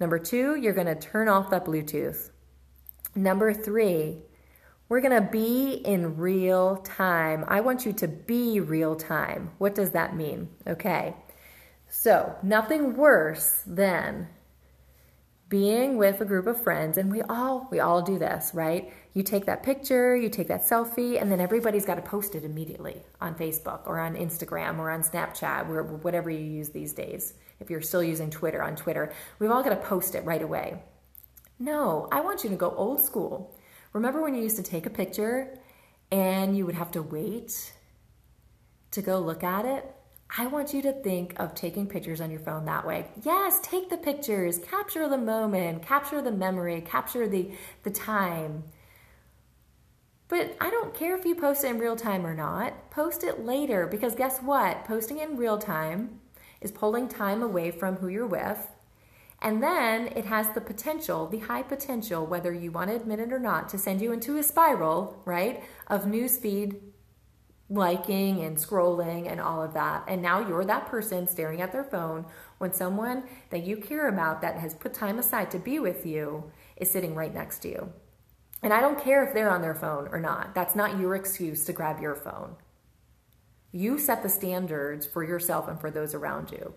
Number 0.00 0.18
two, 0.18 0.56
you're 0.56 0.72
to 0.88 0.96
turn 0.96 1.28
off 1.28 1.50
that 1.50 1.64
Bluetooth. 1.64 2.30
Number 3.14 3.52
three, 3.52 4.18
we're 4.88 5.00
to 5.22 5.28
be 5.30 5.74
in 5.74 6.16
real 6.16 6.78
time. 6.78 7.44
I 7.46 7.60
want 7.60 7.86
you 7.86 7.92
to 7.92 8.08
be 8.08 8.58
real 8.58 8.96
time. 8.96 9.52
What 9.58 9.74
does 9.74 9.90
that 9.90 10.16
mean? 10.16 10.48
Okay. 10.66 11.14
So, 11.88 12.34
nothing 12.42 12.96
worse 12.96 13.62
than 13.64 14.28
being 15.54 15.96
with 15.96 16.20
a 16.20 16.24
group 16.24 16.48
of 16.48 16.60
friends 16.60 16.98
and 16.98 17.12
we 17.12 17.22
all 17.22 17.68
we 17.70 17.78
all 17.78 18.02
do 18.02 18.18
this 18.18 18.50
right? 18.54 18.92
You 19.12 19.22
take 19.22 19.46
that 19.46 19.62
picture 19.62 20.16
you 20.16 20.28
take 20.28 20.48
that 20.48 20.62
selfie 20.62 21.22
and 21.22 21.30
then 21.30 21.40
everybody's 21.40 21.86
got 21.86 21.94
to 21.94 22.02
post 22.02 22.34
it 22.34 22.42
immediately 22.42 22.96
on 23.20 23.36
facebook 23.36 23.86
or 23.86 24.00
on 24.00 24.16
instagram 24.16 24.80
or 24.80 24.90
on 24.90 25.02
snapchat 25.04 25.68
or 25.68 25.84
whatever 25.84 26.28
you 26.28 26.44
use 26.44 26.70
these 26.70 26.92
days 26.92 27.34
if 27.60 27.70
you're 27.70 27.82
still 27.82 28.02
using 28.02 28.30
twitter 28.30 28.64
on 28.64 28.74
twitter. 28.74 29.12
We've 29.38 29.52
all 29.52 29.62
got 29.62 29.70
to 29.70 29.76
post 29.76 30.16
it 30.16 30.24
right 30.24 30.42
away. 30.42 30.82
No 31.60 32.08
i 32.10 32.20
want 32.20 32.42
you 32.42 32.50
to 32.50 32.56
go 32.56 32.72
old 32.72 33.00
school. 33.00 33.56
Remember 33.92 34.20
when 34.22 34.34
you 34.34 34.42
used 34.42 34.56
to 34.56 34.64
take 34.64 34.86
a 34.86 34.90
picture 34.90 35.56
and 36.10 36.56
you 36.56 36.66
would 36.66 36.74
have 36.74 36.90
to 36.90 37.02
wait 37.02 37.72
to 38.90 39.02
go 39.02 39.20
look 39.20 39.44
at 39.44 39.64
it 39.64 39.84
I 40.36 40.46
want 40.46 40.74
you 40.74 40.82
to 40.82 40.92
think 40.92 41.38
of 41.38 41.54
taking 41.54 41.86
pictures 41.86 42.20
on 42.20 42.30
your 42.30 42.40
phone 42.40 42.64
that 42.64 42.86
way. 42.86 43.06
Yes, 43.22 43.60
take 43.62 43.88
the 43.88 43.96
pictures, 43.96 44.58
capture 44.58 45.08
the 45.08 45.18
moment, 45.18 45.82
capture 45.82 46.20
the 46.20 46.32
memory, 46.32 46.80
capture 46.80 47.28
the, 47.28 47.50
the 47.84 47.90
time. 47.90 48.64
But 50.28 50.56
I 50.60 50.70
don't 50.70 50.94
care 50.94 51.16
if 51.16 51.24
you 51.24 51.34
post 51.34 51.64
it 51.64 51.70
in 51.70 51.78
real 51.78 51.96
time 51.96 52.26
or 52.26 52.34
not. 52.34 52.90
Post 52.90 53.22
it 53.22 53.44
later 53.44 53.86
because 53.86 54.14
guess 54.14 54.40
what? 54.40 54.84
Posting 54.84 55.18
in 55.18 55.36
real 55.36 55.58
time 55.58 56.20
is 56.60 56.72
pulling 56.72 57.08
time 57.08 57.42
away 57.42 57.70
from 57.70 57.96
who 57.96 58.08
you're 58.08 58.26
with. 58.26 58.66
And 59.42 59.62
then 59.62 60.08
it 60.16 60.24
has 60.24 60.48
the 60.54 60.60
potential, 60.60 61.26
the 61.28 61.40
high 61.40 61.62
potential, 61.62 62.26
whether 62.26 62.52
you 62.52 62.72
want 62.72 62.88
to 62.88 62.96
admit 62.96 63.20
it 63.20 63.32
or 63.32 63.38
not, 63.38 63.68
to 63.68 63.78
send 63.78 64.00
you 64.00 64.10
into 64.10 64.38
a 64.38 64.42
spiral, 64.42 65.20
right, 65.26 65.62
of 65.86 66.04
newsfeed 66.04 66.80
liking 67.70 68.42
and 68.42 68.56
scrolling 68.56 69.30
and 69.30 69.40
all 69.40 69.62
of 69.62 69.74
that. 69.74 70.04
And 70.06 70.20
now 70.20 70.46
you're 70.46 70.64
that 70.64 70.86
person 70.86 71.26
staring 71.26 71.60
at 71.60 71.72
their 71.72 71.84
phone 71.84 72.26
when 72.58 72.72
someone 72.72 73.24
that 73.50 73.64
you 73.64 73.76
care 73.76 74.08
about 74.08 74.42
that 74.42 74.56
has 74.56 74.74
put 74.74 74.92
time 74.92 75.18
aside 75.18 75.50
to 75.52 75.58
be 75.58 75.78
with 75.78 76.04
you 76.04 76.50
is 76.76 76.90
sitting 76.90 77.14
right 77.14 77.32
next 77.32 77.60
to 77.60 77.68
you. 77.68 77.92
And 78.62 78.72
I 78.72 78.80
don't 78.80 79.02
care 79.02 79.24
if 79.24 79.34
they're 79.34 79.50
on 79.50 79.62
their 79.62 79.74
phone 79.74 80.08
or 80.08 80.20
not. 80.20 80.54
That's 80.54 80.74
not 80.74 80.98
your 80.98 81.14
excuse 81.14 81.64
to 81.64 81.72
grab 81.72 82.00
your 82.00 82.14
phone. 82.14 82.56
You 83.72 83.98
set 83.98 84.22
the 84.22 84.28
standards 84.28 85.06
for 85.06 85.24
yourself 85.24 85.68
and 85.68 85.80
for 85.80 85.90
those 85.90 86.14
around 86.14 86.50
you. 86.50 86.74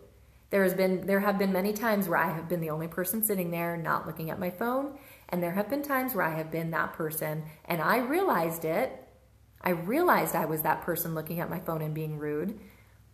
There 0.50 0.64
has 0.64 0.74
been 0.74 1.06
there 1.06 1.20
have 1.20 1.38
been 1.38 1.52
many 1.52 1.74
times 1.74 2.08
where 2.08 2.18
I 2.18 2.34
have 2.34 2.48
been 2.48 2.62
the 2.62 2.70
only 2.70 2.88
person 2.88 3.24
sitting 3.24 3.52
there 3.52 3.76
not 3.76 4.08
looking 4.08 4.30
at 4.30 4.40
my 4.40 4.50
phone, 4.50 4.98
and 5.30 5.44
there 5.44 5.52
have 5.52 5.70
been 5.70 5.84
times 5.84 6.16
where 6.16 6.26
I 6.26 6.36
have 6.36 6.50
been 6.50 6.72
that 6.72 6.94
person 6.94 7.44
and 7.66 7.82
I 7.82 7.98
realized 7.98 8.64
it 8.64 9.07
I 9.62 9.72
realized 9.72 10.36
I 10.36 10.46
was 10.46 10.62
that 10.62 10.82
person 10.82 11.16
looking 11.16 11.40
at 11.40 11.50
my 11.50 11.60
phone 11.60 11.82
and 11.82 11.94
being 11.94 12.18
rude 12.18 12.60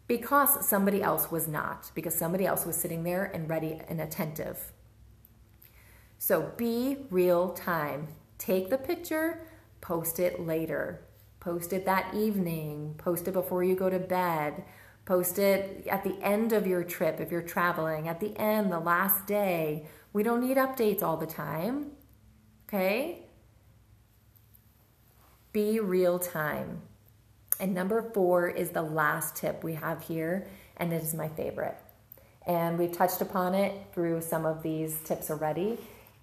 because 0.08 0.68
somebody 0.68 1.02
else 1.02 1.32
was 1.32 1.48
not, 1.48 1.92
because 1.96 2.16
somebody 2.16 2.46
else 2.46 2.66
was 2.66 2.76
sitting 2.76 3.04
there 3.04 3.24
and 3.26 3.50
ready 3.50 3.82
and 3.88 4.02
attentive. 4.02 4.72
So 6.18 6.52
be 6.58 7.06
real 7.10 7.52
time. 7.52 8.10
Take 8.38 8.70
the 8.70 8.78
picture, 8.78 9.48
post 9.82 10.20
it 10.20 10.40
later. 10.40 11.02
Post 11.40 11.74
it 11.74 11.86
that 11.86 12.14
evening, 12.14 12.96
post 12.98 13.28
it 13.28 13.34
before 13.34 13.64
you 13.64 13.76
go 13.76 13.90
to 13.90 14.00
bed, 14.00 14.64
post 15.06 15.38
it 15.38 15.86
at 15.88 16.06
the 16.06 16.18
end 16.22 16.54
of 16.54 16.66
your 16.66 16.84
trip 16.84 17.20
if 17.20 17.32
you're 17.32 17.42
traveling, 17.42 18.08
at 18.08 18.22
the 18.22 18.38
end, 18.38 18.72
the 18.72 18.80
last 18.80 19.28
day. 19.28 19.86
We 20.14 20.24
don't 20.24 20.40
need 20.40 20.56
updates 20.56 21.04
all 21.04 21.18
the 21.18 21.26
time. 21.26 21.92
Okay? 22.68 23.23
Be 25.54 25.80
real 25.80 26.18
time. 26.18 26.82
And 27.60 27.76
number 27.76 28.02
four 28.02 28.50
is 28.50 28.72
the 28.72 28.82
last 28.82 29.36
tip 29.36 29.64
we 29.64 29.76
have 29.76 30.02
here, 30.02 30.48
and 30.78 30.92
it 30.92 31.04
is 31.04 31.14
my 31.14 31.30
favorite. 31.30 31.78
And 32.48 32.80
we've 32.80 32.92
touched 32.92 33.22
upon 33.22 33.54
it 33.54 33.74
through 33.94 34.22
some 34.22 34.48
of 34.48 34.64
these 34.64 34.98
tips 35.06 35.30
already, 35.30 35.78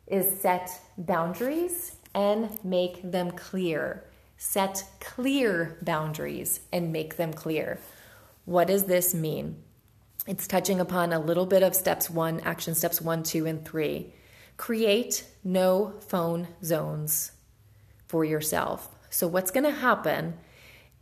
is 0.09 0.41
set 0.41 0.69
boundaries 0.99 1.95
and 2.13 2.51
make 2.65 3.09
them 3.09 3.31
clear. 3.31 4.05
Set 4.37 4.83
clear 4.99 5.79
boundaries 5.83 6.61
and 6.73 6.93
make 6.93 7.17
them 7.17 7.33
clear. 7.33 7.79
What 8.47 8.67
does 8.67 8.85
this 8.85 9.15
mean? 9.15 9.63
It's 10.27 10.49
touching 10.49 10.81
upon 10.81 11.13
a 11.13 11.21
little 11.21 11.47
bit 11.47 11.63
of 11.63 11.77
steps 11.77 12.11
one, 12.11 12.41
action 12.41 12.75
steps 12.75 13.01
one, 13.01 13.23
two, 13.23 13.47
and 13.47 13.65
three. 13.65 14.13
Create 14.57 15.25
no 15.45 15.95
phone 16.01 16.49
zones 16.65 17.31
for 18.09 18.25
yourself. 18.25 18.89
So, 19.11 19.27
what's 19.29 19.51
going 19.51 19.65
to 19.65 19.71
happen 19.71 20.39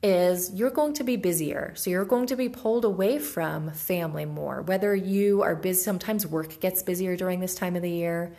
is 0.03 0.53
you're 0.53 0.71
going 0.71 0.94
to 0.94 1.05
be 1.05 1.16
busier. 1.16 1.73
So, 1.77 1.90
you're 1.90 2.05
going 2.05 2.27
to 2.27 2.37
be 2.37 2.49
pulled 2.49 2.85
away 2.85 3.18
from 3.18 3.71
family 3.71 4.25
more. 4.25 4.62
Whether 4.62 4.94
you 4.94 5.42
are 5.42 5.55
busy, 5.55 5.83
sometimes 5.83 6.27
work 6.27 6.61
gets 6.61 6.83
busier 6.83 7.16
during 7.16 7.40
this 7.40 7.55
time 7.55 7.77
of 7.77 7.83
the 7.83 7.90
year. 7.90 8.35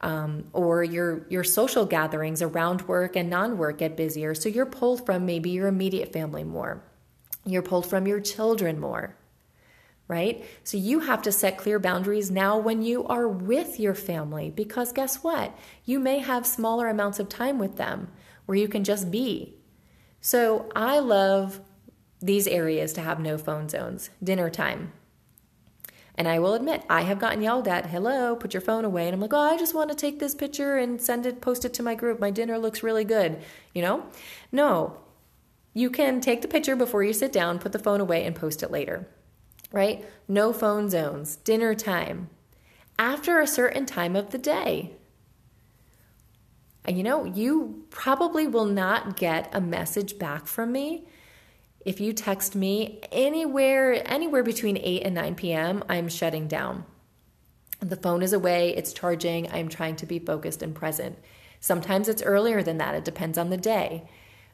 Um, 0.00 0.44
or 0.52 0.84
your 0.84 1.24
your 1.30 1.44
social 1.44 1.86
gatherings 1.86 2.42
around 2.42 2.82
work 2.82 3.16
and 3.16 3.30
non-work 3.30 3.78
get 3.78 3.96
busier 3.96 4.34
so 4.34 4.50
you're 4.50 4.66
pulled 4.66 5.06
from 5.06 5.24
maybe 5.24 5.48
your 5.50 5.66
immediate 5.66 6.12
family 6.12 6.44
more 6.44 6.82
you're 7.46 7.62
pulled 7.62 7.86
from 7.86 8.06
your 8.06 8.20
children 8.20 8.78
more 8.78 9.16
right? 10.08 10.44
So 10.64 10.76
you 10.76 11.00
have 11.00 11.22
to 11.22 11.32
set 11.32 11.58
clear 11.58 11.78
boundaries 11.78 12.30
now 12.30 12.58
when 12.58 12.82
you 12.82 13.06
are 13.06 13.26
with 13.26 13.80
your 13.80 13.94
family 13.94 14.50
because 14.50 14.92
guess 14.92 15.22
what? 15.22 15.56
You 15.84 15.98
may 15.98 16.18
have 16.18 16.46
smaller 16.46 16.88
amounts 16.88 17.18
of 17.18 17.28
time 17.28 17.58
with 17.58 17.76
them 17.76 18.08
where 18.46 18.58
you 18.58 18.68
can 18.68 18.84
just 18.84 19.10
be. 19.10 19.54
So 20.20 20.70
I 20.74 20.98
love 20.98 21.60
these 22.20 22.46
areas 22.46 22.92
to 22.94 23.02
have 23.02 23.20
no 23.20 23.36
phone 23.36 23.68
zones. 23.68 24.10
Dinner 24.22 24.48
time. 24.48 24.92
And 26.16 26.28
I 26.28 26.38
will 26.38 26.54
admit, 26.54 26.84
I 26.88 27.02
have 27.02 27.18
gotten 27.18 27.42
yelled 27.42 27.66
at, 27.66 27.86
hello, 27.86 28.36
put 28.36 28.54
your 28.54 28.60
phone 28.60 28.84
away. 28.84 29.06
And 29.06 29.14
I'm 29.14 29.20
like, 29.20 29.32
oh, 29.32 29.38
I 29.38 29.58
just 29.58 29.74
want 29.74 29.90
to 29.90 29.96
take 29.96 30.20
this 30.20 30.34
picture 30.34 30.76
and 30.76 31.02
send 31.02 31.26
it, 31.26 31.40
post 31.40 31.64
it 31.64 31.74
to 31.74 31.82
my 31.82 31.94
group. 31.94 32.20
My 32.20 32.30
dinner 32.30 32.56
looks 32.56 32.84
really 32.84 33.04
good. 33.04 33.38
You 33.74 33.82
know? 33.82 34.06
No. 34.52 35.00
You 35.72 35.90
can 35.90 36.20
take 36.20 36.40
the 36.40 36.48
picture 36.48 36.76
before 36.76 37.02
you 37.02 37.12
sit 37.12 37.32
down, 37.32 37.58
put 37.58 37.72
the 37.72 37.80
phone 37.80 38.00
away, 38.00 38.24
and 38.24 38.36
post 38.36 38.62
it 38.62 38.70
later. 38.70 39.08
Right? 39.72 40.04
No 40.28 40.52
phone 40.52 40.88
zones. 40.88 41.34
Dinner 41.36 41.74
time. 41.74 42.30
After 42.96 43.40
a 43.40 43.46
certain 43.46 43.84
time 43.84 44.14
of 44.14 44.30
the 44.30 44.38
day. 44.38 44.92
And 46.84 46.96
you 46.96 47.02
know, 47.02 47.24
you 47.24 47.84
probably 47.90 48.46
will 48.46 48.66
not 48.66 49.16
get 49.16 49.48
a 49.52 49.60
message 49.60 50.18
back 50.18 50.46
from 50.46 50.72
me 50.72 51.06
if 51.84 52.00
you 52.00 52.12
text 52.12 52.54
me 52.54 53.00
anywhere 53.12 54.02
anywhere 54.10 54.42
between 54.42 54.78
8 54.78 55.02
and 55.02 55.14
9 55.14 55.34
p.m., 55.34 55.84
I'm 55.88 56.08
shutting 56.08 56.48
down. 56.48 56.84
The 57.80 57.96
phone 57.96 58.22
is 58.22 58.32
away, 58.32 58.74
it's 58.74 58.92
charging, 58.92 59.50
I'm 59.52 59.68
trying 59.68 59.96
to 59.96 60.06
be 60.06 60.18
focused 60.18 60.62
and 60.62 60.74
present. 60.74 61.18
Sometimes 61.60 62.08
it's 62.08 62.22
earlier 62.22 62.62
than 62.62 62.78
that, 62.78 62.94
it 62.94 63.04
depends 63.04 63.36
on 63.36 63.50
the 63.50 63.56
day. 63.56 64.08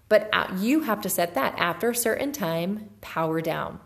But 0.09 0.29
uh, 0.33 0.49
you 0.59 0.81
have 0.81 1.01
to 1.03 1.09
set 1.09 1.35
that 1.35 1.55
after 1.57 1.91
a 1.91 1.95
certain 1.95 2.33
time, 2.33 2.91
power 3.01 3.41
down. 3.41 3.79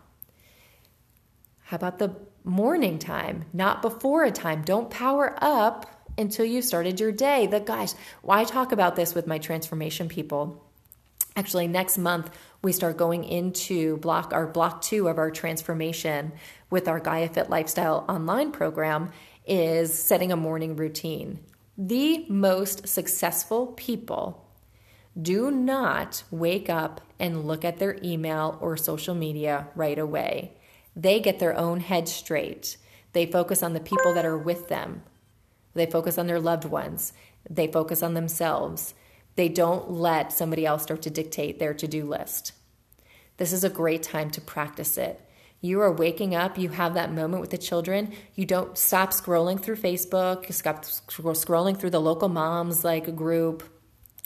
How 1.65 1.75
about 1.75 1.99
the 1.99 2.15
morning 2.43 2.97
time? 2.97 3.45
Not 3.53 3.83
before 3.83 4.23
a 4.23 4.31
time. 4.31 4.63
Don't 4.63 4.89
power 4.89 5.37
up 5.39 5.94
until 6.17 6.45
you 6.45 6.61
started 6.61 6.99
your 6.99 7.11
day. 7.11 7.47
The 7.47 7.59
guys, 7.59 7.95
why 8.21 8.43
talk 8.43 8.71
about 8.71 8.95
this 8.95 9.13
with 9.13 9.27
my 9.27 9.37
transformation 9.37 10.07
people? 10.07 10.63
Actually, 11.35 11.67
next 11.67 11.97
month 11.97 12.29
we 12.61 12.71
start 12.71 12.97
going 12.97 13.23
into 13.25 13.97
block 13.97 14.33
our 14.33 14.47
block 14.47 14.81
two 14.81 15.07
of 15.07 15.17
our 15.17 15.31
transformation 15.31 16.31
with 16.69 16.87
our 16.87 16.99
Gaia 16.99 17.27
Fit 17.27 17.49
Lifestyle 17.49 18.05
online 18.07 18.51
program 18.51 19.11
is 19.45 19.93
setting 19.93 20.31
a 20.31 20.37
morning 20.37 20.75
routine. 20.75 21.39
The 21.77 22.25
most 22.29 22.87
successful 22.87 23.67
people 23.67 24.45
do 25.21 25.51
not 25.51 26.23
wake 26.31 26.69
up 26.69 27.01
and 27.19 27.45
look 27.45 27.63
at 27.63 27.79
their 27.79 27.97
email 28.03 28.57
or 28.61 28.77
social 28.77 29.15
media 29.15 29.67
right 29.75 29.99
away. 29.99 30.53
They 30.95 31.19
get 31.19 31.39
their 31.39 31.57
own 31.57 31.81
head 31.81 32.07
straight. 32.07 32.77
They 33.13 33.25
focus 33.25 33.61
on 33.61 33.73
the 33.73 33.79
people 33.79 34.13
that 34.13 34.25
are 34.25 34.37
with 34.37 34.67
them. 34.67 35.03
They 35.75 35.85
focus 35.85 36.17
on 36.17 36.25
their 36.27 36.39
loved 36.39 36.65
ones. 36.65 37.13
They 37.47 37.67
focus 37.67 38.01
on 38.01 38.15
themselves. 38.15 38.95
They 39.35 39.49
don't 39.49 39.91
let 39.91 40.33
somebody 40.33 40.65
else 40.65 40.83
start 40.83 41.01
to 41.03 41.09
dictate 41.09 41.59
their 41.59 41.73
to 41.75 41.87
do 41.87 42.05
list. 42.05 42.53
This 43.37 43.51
is 43.51 43.63
a 43.63 43.69
great 43.69 44.01
time 44.01 44.31
to 44.31 44.41
practice 44.41 44.97
it. 44.97 45.21
You 45.61 45.81
are 45.81 45.91
waking 45.91 46.35
up, 46.35 46.57
you 46.57 46.69
have 46.69 46.93
that 46.93 47.11
moment 47.11 47.41
with 47.41 47.49
the 47.49 47.57
children. 47.57 48.13
You 48.35 48.45
don't 48.45 48.77
stop 48.77 49.11
scrolling 49.11 49.59
through 49.59 49.77
Facebook, 49.77 50.47
you 50.47 50.53
stop 50.53 50.85
scrolling 50.85 51.77
through 51.77 51.89
the 51.89 52.01
local 52.01 52.29
moms 52.29 52.83
like 52.83 53.15
group. 53.15 53.63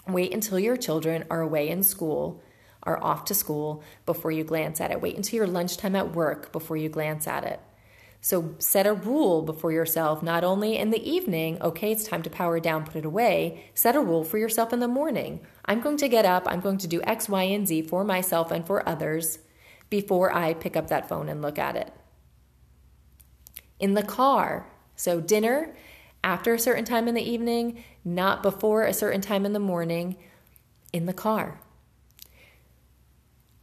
Wait 0.07 0.33
until 0.33 0.59
your 0.59 0.77
children 0.77 1.25
are 1.29 1.41
away 1.41 1.69
in 1.69 1.81
school, 1.83 2.43
are 2.83 3.01
off 3.03 3.25
to 3.25 3.33
school 3.33 3.83
before 4.05 4.31
you 4.31 4.43
glance 4.43 4.81
at 4.81 4.91
it. 4.91 5.01
Wait 5.01 5.15
until 5.15 5.37
your 5.37 5.47
lunchtime 5.47 5.95
at 5.95 6.13
work 6.13 6.51
before 6.51 6.77
you 6.77 6.89
glance 6.89 7.27
at 7.27 7.43
it. 7.43 7.59
So 8.21 8.55
set 8.59 8.85
a 8.85 8.93
rule 8.93 9.41
before 9.41 9.71
yourself, 9.71 10.21
not 10.21 10.43
only 10.43 10.77
in 10.77 10.89
the 10.89 11.09
evening, 11.09 11.61
okay, 11.61 11.91
it's 11.93 12.03
time 12.03 12.21
to 12.23 12.29
power 12.29 12.59
down, 12.59 12.83
put 12.83 12.97
it 12.97 13.05
away. 13.05 13.71
Set 13.73 13.95
a 13.95 14.01
rule 14.01 14.25
for 14.25 14.37
yourself 14.37 14.73
in 14.73 14.81
the 14.81 14.89
morning. 14.89 15.39
I'm 15.65 15.79
going 15.79 15.97
to 15.97 16.09
get 16.09 16.25
up, 16.25 16.43
I'm 16.45 16.59
going 16.59 16.79
to 16.79 16.87
do 16.87 17.01
X, 17.03 17.29
Y, 17.29 17.43
and 17.43 17.67
Z 17.67 17.83
for 17.83 18.03
myself 18.03 18.51
and 18.51 18.67
for 18.67 18.87
others 18.87 19.39
before 19.89 20.35
I 20.35 20.53
pick 20.53 20.75
up 20.75 20.89
that 20.89 21.07
phone 21.07 21.29
and 21.29 21.41
look 21.41 21.57
at 21.57 21.77
it. 21.77 21.93
In 23.79 23.93
the 23.93 24.03
car, 24.03 24.67
so 24.97 25.21
dinner 25.21 25.73
after 26.21 26.53
a 26.53 26.59
certain 26.59 26.83
time 26.83 27.07
in 27.07 27.15
the 27.15 27.21
evening, 27.21 27.81
not 28.03 28.43
before 28.43 28.83
a 28.83 28.93
certain 28.93 29.21
time 29.21 29.45
in 29.45 29.53
the 29.53 29.59
morning, 29.59 30.17
in 30.91 31.05
the 31.05 31.13
car. 31.13 31.61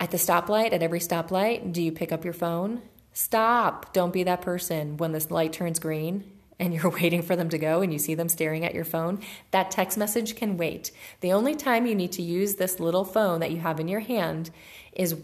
At 0.01 0.11
the 0.11 0.17
stoplight, 0.17 0.73
at 0.73 0.83
every 0.83 1.01
stoplight, 1.01 1.73
do 1.73 1.83
you 1.83 1.93
pick 1.93 2.13
up 2.13 2.25
your 2.25 2.33
phone? 2.33 2.83
Stop. 3.19 3.95
Don't 3.95 4.13
be 4.13 4.25
that 4.25 4.43
person 4.43 4.99
when 4.99 5.13
this 5.13 5.31
light 5.31 5.51
turns 5.51 5.79
green 5.79 6.31
and 6.59 6.75
you're 6.75 6.91
waiting 7.01 7.23
for 7.23 7.35
them 7.35 7.49
to 7.49 7.57
go 7.57 7.81
and 7.81 7.91
you 7.91 7.99
see 7.99 8.15
them 8.15 8.29
staring 8.29 8.63
at 8.63 8.75
your 8.75 8.85
phone. 8.85 9.21
That 9.53 9.71
text 9.71 9.97
message 9.97 10.37
can 10.37 10.59
wait. 10.59 10.91
The 11.23 11.33
only 11.33 11.55
time 11.55 11.87
you 11.87 11.95
need 11.95 12.13
to 12.13 12.21
use 12.21 12.57
this 12.57 12.79
little 12.79 13.07
phone 13.07 13.41
that 13.41 13.53
you 13.53 13.61
have 13.61 13.81
in 13.81 13.89
your 13.89 14.01
hand 14.01 14.51
is 14.93 15.17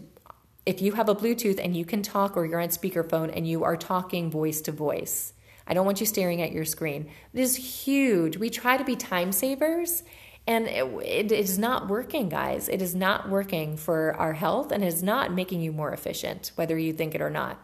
if 0.65 0.81
you 0.81 0.93
have 0.93 1.07
a 1.07 1.13
Bluetooth 1.13 1.63
and 1.63 1.77
you 1.77 1.85
can 1.85 2.01
talk 2.01 2.35
or 2.35 2.47
you're 2.47 2.59
on 2.59 2.69
speakerphone 2.69 3.31
and 3.31 3.47
you 3.47 3.63
are 3.63 3.77
talking 3.77 4.31
voice 4.31 4.59
to 4.61 4.71
voice. 4.71 5.33
I 5.67 5.75
don't 5.75 5.85
want 5.85 5.99
you 5.99 6.07
staring 6.07 6.41
at 6.41 6.51
your 6.51 6.65
screen. 6.65 7.11
It 7.31 7.41
is 7.41 7.85
huge. 7.85 8.37
We 8.37 8.49
try 8.49 8.77
to 8.77 8.83
be 8.83 8.95
time 8.95 9.31
savers 9.31 10.01
and 10.47 10.65
it, 10.65 10.85
it 11.05 11.31
is 11.31 11.59
not 11.59 11.87
working, 11.87 12.27
guys. 12.27 12.69
It 12.69 12.81
is 12.81 12.95
not 12.95 13.29
working 13.29 13.77
for 13.77 14.15
our 14.15 14.33
health 14.33 14.71
and 14.71 14.83
it 14.83 14.87
is 14.87 15.03
not 15.03 15.31
making 15.31 15.61
you 15.61 15.71
more 15.71 15.93
efficient, 15.93 16.53
whether 16.55 16.75
you 16.75 16.91
think 16.91 17.13
it 17.13 17.21
or 17.21 17.29
not. 17.29 17.63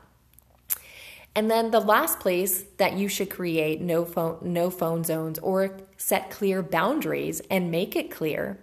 And 1.36 1.50
then 1.50 1.72
the 1.72 1.80
last 1.80 2.20
place 2.20 2.63
that 2.78 2.94
you 2.94 3.08
should 3.08 3.30
create 3.30 3.82
no 3.82 4.04
phone 4.04 4.39
no 4.42 4.70
phone 4.70 5.04
zones 5.04 5.39
or 5.39 5.78
set 5.98 6.30
clear 6.30 6.62
boundaries 6.62 7.42
and 7.50 7.72
make 7.72 7.96
it 7.96 8.12
clear 8.12 8.60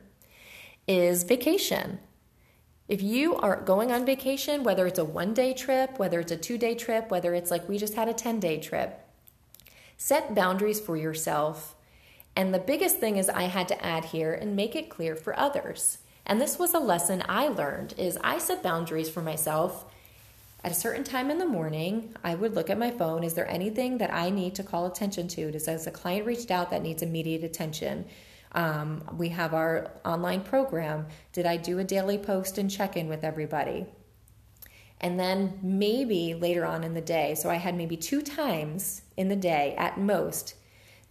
is 0.87 1.24
vacation. 1.24 2.00
If 2.88 3.02
you 3.02 3.35
are 3.37 3.61
going 3.61 3.90
on 3.90 4.07
vacation, 4.07 4.62
whether 4.62 4.87
it's 4.87 4.98
a 4.98 5.05
one 5.05 5.35
day 5.35 5.52
trip, 5.55 5.98
whether 5.98 6.20
it's 6.20 6.33
a 6.33 6.37
two 6.37 6.59
day 6.59 6.74
trip, 6.74 7.11
whether 7.11 7.35
it's 7.35 7.50
like 7.50 7.68
we 7.68 7.79
just 7.79 7.94
had 7.94 8.09
a 8.09 8.14
10 8.14 8.40
day 8.40 8.59
trip, 8.61 9.00
set 9.96 10.35
boundaries 10.35 10.81
for 10.81 10.96
yourself. 10.96 11.74
And 12.37 12.52
the 12.52 12.59
biggest 12.59 12.98
thing 12.98 13.16
is 13.16 13.29
I 13.29 13.44
had 13.44 13.66
to 13.68 13.85
add 13.85 14.07
here 14.07 14.33
and 14.33 14.55
make 14.55 14.76
it 14.76 14.90
clear 14.90 15.16
for 15.16 15.38
others. 15.38 15.98
And 16.26 16.40
this 16.40 16.59
was 16.59 16.74
a 16.74 16.79
lesson 16.79 17.22
I 17.29 17.48
learned 17.48 17.94
is 17.96 18.18
I 18.22 18.38
set 18.38 18.62
boundaries 18.62 19.09
for 19.09 19.22
myself 19.22 19.87
at 20.64 20.73
a 20.73 20.75
certain 20.75 21.05
time 21.05 21.31
in 21.31 21.38
the 21.38 21.47
morning, 21.47 22.14
I 22.25 22.35
would 22.35 22.55
look 22.55 22.71
at 22.71 22.79
my 22.79 22.90
phone. 22.90 23.23
Is 23.23 23.35
there 23.35 23.49
anything 23.49 23.99
that 23.99 24.12
I 24.12 24.31
need 24.31 24.55
to 24.57 24.62
call 24.62 24.87
attention 24.87 25.29
to? 25.29 25.53
Does 25.53 25.87
a 25.87 25.90
client 25.90 26.27
reached 26.27 26.51
out 26.51 26.71
that 26.71 26.83
needs 26.83 27.03
immediate 27.03 27.45
attention? 27.45 28.07
Um, 28.53 29.05
we 29.16 29.29
have 29.29 29.55
our 29.55 29.92
online 30.05 30.40
program. 30.40 31.07
Did 31.33 31.47
I 31.47 31.57
do 31.57 31.79
a 31.79 31.85
daily 31.85 32.19
post 32.19 32.59
and 32.59 32.71
check 32.71 32.97
in 32.97 33.09
with 33.09 33.23
everybody? 33.23 33.87
And 35.01 35.21
then 35.21 35.59
maybe 35.62 36.35
later 36.35 36.64
on 36.64 36.83
in 36.83 36.95
the 36.95 37.01
day, 37.01 37.35
so 37.35 37.51
I 37.51 37.57
had 37.57 37.77
maybe 37.77 37.97
two 37.97 38.23
times 38.23 39.03
in 39.16 39.29
the 39.29 39.37
day 39.37 39.75
at 39.77 39.99
most 39.99 40.55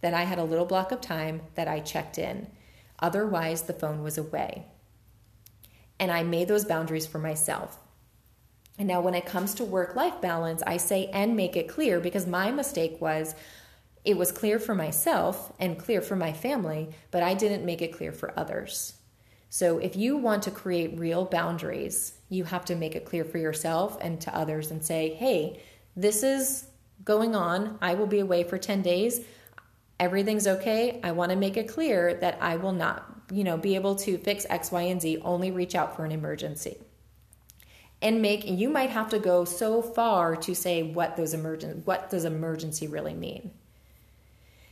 that 0.00 0.12
I 0.12 0.24
had 0.24 0.38
a 0.38 0.44
little 0.44 0.66
block 0.66 0.90
of 0.92 1.00
time 1.00 1.40
that 1.54 1.68
I 1.68 1.80
checked 1.80 2.18
in. 2.18 2.48
Otherwise, 2.98 3.62
the 3.62 3.72
phone 3.72 4.02
was 4.02 4.18
away. 4.18 4.66
And 5.98 6.10
I 6.10 6.24
made 6.24 6.48
those 6.48 6.64
boundaries 6.64 7.06
for 7.06 7.18
myself. 7.18 7.78
And 8.78 8.88
now, 8.88 9.00
when 9.00 9.14
it 9.14 9.24
comes 9.24 9.54
to 9.54 9.64
work 9.64 9.96
life 9.96 10.20
balance, 10.20 10.62
I 10.66 10.76
say 10.76 11.06
and 11.06 11.34
make 11.34 11.56
it 11.56 11.68
clear 11.68 11.98
because 11.98 12.26
my 12.26 12.50
mistake 12.50 13.00
was 13.00 13.34
it 14.04 14.16
was 14.16 14.30
clear 14.30 14.60
for 14.60 14.74
myself 14.74 15.52
and 15.58 15.78
clear 15.78 16.00
for 16.00 16.14
my 16.14 16.32
family, 16.32 16.90
but 17.10 17.22
I 17.22 17.34
didn't 17.34 17.64
make 17.64 17.82
it 17.82 17.92
clear 17.92 18.12
for 18.12 18.38
others. 18.38 18.94
So, 19.48 19.78
if 19.78 19.96
you 19.96 20.16
want 20.18 20.42
to 20.44 20.50
create 20.50 20.98
real 20.98 21.24
boundaries, 21.24 22.12
you 22.28 22.44
have 22.44 22.66
to 22.66 22.76
make 22.76 22.94
it 22.94 23.06
clear 23.06 23.24
for 23.24 23.38
yourself 23.38 23.96
and 24.00 24.20
to 24.20 24.36
others 24.36 24.70
and 24.70 24.84
say, 24.84 25.14
hey, 25.14 25.60
this 25.96 26.22
is 26.22 26.68
going 27.04 27.34
on. 27.34 27.78
I 27.80 27.94
will 27.94 28.06
be 28.06 28.20
away 28.20 28.44
for 28.44 28.58
10 28.58 28.82
days. 28.82 29.20
Everything's 29.98 30.46
okay. 30.46 31.00
I 31.02 31.12
want 31.12 31.30
to 31.30 31.36
make 31.36 31.56
it 31.56 31.68
clear 31.68 32.14
that 32.14 32.36
I 32.42 32.56
will 32.56 32.72
not, 32.72 33.10
you 33.32 33.44
know, 33.44 33.56
be 33.56 33.76
able 33.76 33.94
to 33.96 34.18
fix 34.18 34.44
X, 34.50 34.70
Y, 34.70 34.82
and 34.82 35.00
Z, 35.00 35.18
only 35.22 35.50
reach 35.50 35.74
out 35.74 35.96
for 35.96 36.04
an 36.04 36.12
emergency 36.12 36.76
and 38.02 38.20
make 38.20 38.46
you 38.46 38.68
might 38.68 38.90
have 38.90 39.08
to 39.10 39.18
go 39.18 39.44
so 39.44 39.80
far 39.82 40.36
to 40.36 40.54
say 40.54 40.82
what 40.82 41.16
those 41.16 41.34
emergent 41.34 41.86
what 41.86 42.10
does 42.10 42.24
emergency 42.24 42.86
really 42.86 43.14
mean. 43.14 43.50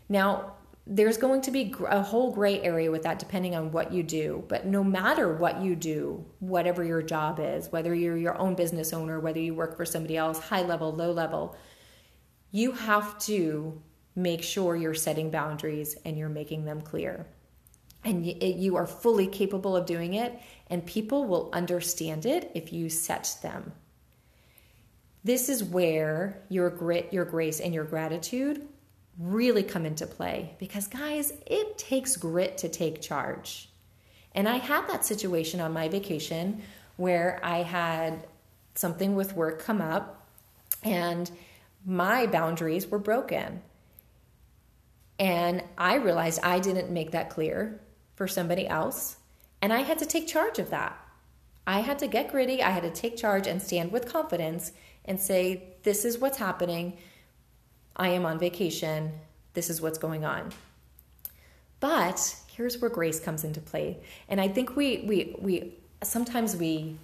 Now 0.09 0.55
there's 0.87 1.17
going 1.17 1.41
to 1.41 1.51
be 1.51 1.75
a 1.89 2.03
whole 2.03 2.31
gray 2.31 2.61
area 2.61 2.91
with 2.91 3.03
that 3.05 3.19
depending 3.19 3.55
on 3.55 3.73
what 3.73 3.91
you 3.91 4.03
do 4.03 4.45
but 4.49 4.67
no 4.67 4.85
matter 4.85 5.33
what 5.33 5.63
you 5.63 5.75
do 5.75 6.23
whatever 6.41 6.85
your 6.85 7.01
job 7.01 7.39
is 7.41 7.73
whether 7.73 7.95
you're 7.95 8.19
your 8.19 8.39
own 8.39 8.55
business 8.55 8.93
owner 8.93 9.19
whether 9.19 9.41
you 9.41 9.55
work 9.55 9.77
for 9.77 9.87
somebody 9.87 10.17
else 10.17 10.39
high 10.39 10.63
level 10.63 10.93
low 10.93 11.11
level 11.11 11.57
you 12.51 12.73
have 12.73 13.19
to 13.19 13.81
make 14.15 14.43
sure 14.43 14.77
you're 14.77 14.93
setting 14.95 15.31
boundaries 15.31 15.97
and 16.05 16.19
you're 16.19 16.29
making 16.29 16.67
them 16.67 16.83
clear 16.83 17.27
and 18.05 18.27
you 18.27 18.77
are 18.77 18.87
fully 18.87 19.27
capable 19.27 19.77
of 19.77 19.87
doing 19.87 20.14
it, 20.14 20.38
and 20.69 20.85
people 20.85 21.25
will 21.25 21.51
understand 21.53 22.27
it 22.27 22.51
if 22.55 22.73
you 22.73 22.90
set 22.90 23.37
them. 23.43 23.73
This 25.25 25.49
is 25.49 25.64
where 25.64 26.43
your 26.51 26.69
grit, 26.69 27.12
your 27.12 27.25
grace, 27.25 27.61
and 27.61 27.73
your 27.73 27.85
gratitude 27.85 28.69
really 29.19 29.62
come 29.62 29.87
into 29.87 30.07
play 30.07 30.55
because, 30.59 30.87
guys, 30.87 31.33
it 31.47 31.79
takes 31.79 32.17
grit 32.17 32.59
to 32.59 32.69
take 32.69 33.01
charge. 33.01 33.71
And 34.35 34.49
I 34.49 34.57
had 34.57 34.87
that 34.88 35.05
situation 35.05 35.61
on 35.61 35.73
my 35.73 35.88
vacation 35.88 36.62
where 36.97 37.40
I 37.43 37.62
had 37.62 38.27
something 38.75 39.14
with 39.14 39.35
work 39.35 39.61
come 39.61 39.81
up 39.81 40.29
and 40.83 41.31
my 41.87 42.27
boundaries 42.27 42.87
were 42.87 42.99
broken. 42.99 43.62
And 45.19 45.62
I 45.79 45.95
realized 45.97 46.40
I 46.43 46.59
didn't 46.59 46.90
make 46.90 47.12
that 47.12 47.31
clear 47.31 47.81
for 48.14 48.29
somebody 48.29 48.66
else. 48.66 49.16
And 49.61 49.72
I 49.72 49.81
had 49.81 49.98
to 49.98 50.07
take 50.07 50.27
charge 50.27 50.59
of 50.59 50.70
that. 50.70 50.98
I 51.66 51.81
had 51.81 51.98
to 52.00 52.07
get 52.07 52.31
gritty. 52.31 52.62
I 52.62 52.70
had 52.70 52.83
to 52.83 52.90
take 52.90 53.16
charge 53.16 53.46
and 53.46 53.62
stand 53.62 53.92
with 53.92 54.11
confidence 54.11 54.72
and 55.05 55.18
say, 55.18 55.62
This 55.83 56.05
is 56.05 56.18
what's 56.18 56.38
happening. 56.38 56.98
I 57.96 58.09
am 58.09 58.27
on 58.27 58.38
vacation. 58.38 59.12
This 59.55 59.70
is 59.70 59.81
what's 59.81 59.98
going 59.98 60.24
on. 60.24 60.53
But 61.81 62.37
here's 62.48 62.81
where 62.81 62.90
grace 62.90 63.20
comes 63.20 63.44
into 63.44 63.61
play. 63.61 63.98
And 64.29 64.40
I 64.40 64.48
think 64.48 64.77
we 64.77 65.05
we 65.07 65.37
we 65.38 65.74
sometimes 66.03 66.57
we 66.57 66.96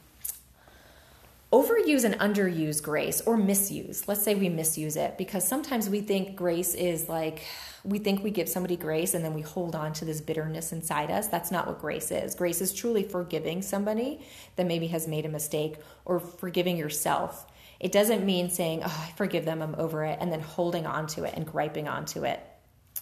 overuse 1.52 2.04
and 2.04 2.14
underuse 2.20 2.82
grace 2.82 3.20
or 3.22 3.36
misuse. 3.36 4.06
Let's 4.06 4.22
say 4.22 4.34
we 4.34 4.48
misuse 4.48 4.96
it 4.96 5.18
because 5.18 5.46
sometimes 5.46 5.88
we 5.88 6.00
think 6.00 6.36
grace 6.36 6.74
is 6.74 7.08
like 7.08 7.42
we 7.82 7.98
think 7.98 8.22
we 8.22 8.30
give 8.30 8.48
somebody 8.48 8.76
grace 8.76 9.14
and 9.14 9.24
then 9.24 9.34
we 9.34 9.40
hold 9.40 9.74
on 9.74 9.92
to 9.94 10.04
this 10.04 10.20
bitterness 10.20 10.72
inside 10.72 11.10
us. 11.10 11.28
That's 11.28 11.50
not 11.50 11.66
what 11.66 11.80
grace 11.80 12.10
is. 12.10 12.34
Grace 12.34 12.60
is 12.60 12.72
truly 12.72 13.02
forgiving 13.02 13.62
somebody 13.62 14.20
that 14.56 14.66
maybe 14.66 14.86
has 14.88 15.08
made 15.08 15.26
a 15.26 15.30
mistake 15.30 15.76
or 16.04 16.20
forgiving 16.20 16.76
yourself. 16.76 17.46
It 17.80 17.90
doesn't 17.90 18.24
mean 18.24 18.50
saying, 18.50 18.82
"Oh, 18.84 19.08
I 19.08 19.12
forgive 19.16 19.44
them, 19.44 19.62
I'm 19.62 19.74
over 19.76 20.04
it," 20.04 20.18
and 20.20 20.30
then 20.30 20.40
holding 20.40 20.86
on 20.86 21.06
to 21.08 21.24
it 21.24 21.34
and 21.34 21.46
griping 21.46 21.88
onto 21.88 22.24
it 22.24 22.40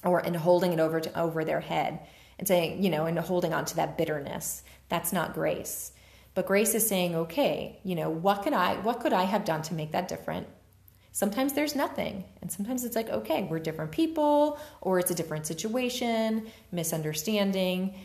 or 0.04 0.20
and 0.20 0.36
holding 0.36 0.72
it 0.72 0.80
over 0.80 1.00
to 1.00 1.20
over 1.20 1.44
their 1.44 1.60
head 1.60 2.00
and 2.38 2.46
saying, 2.46 2.82
you 2.82 2.90
know, 2.90 3.06
and 3.06 3.18
holding 3.18 3.52
on 3.52 3.64
to 3.66 3.76
that 3.76 3.98
bitterness. 3.98 4.62
That's 4.88 5.12
not 5.12 5.34
grace. 5.34 5.92
But 6.38 6.46
grace 6.46 6.76
is 6.76 6.86
saying, 6.86 7.16
okay, 7.16 7.80
you 7.82 7.96
know, 7.96 8.10
what 8.10 8.44
could 8.44 8.52
I 8.52 8.74
what 8.76 9.00
could 9.00 9.12
I 9.12 9.24
have 9.24 9.44
done 9.44 9.60
to 9.62 9.74
make 9.74 9.90
that 9.90 10.06
different? 10.06 10.46
Sometimes 11.10 11.52
there's 11.52 11.74
nothing. 11.74 12.22
And 12.40 12.52
sometimes 12.52 12.84
it's 12.84 12.94
like, 12.94 13.08
okay, 13.08 13.48
we're 13.50 13.58
different 13.58 13.90
people 13.90 14.60
or 14.80 15.00
it's 15.00 15.10
a 15.10 15.16
different 15.16 15.48
situation, 15.48 16.46
misunderstanding. 16.70 17.96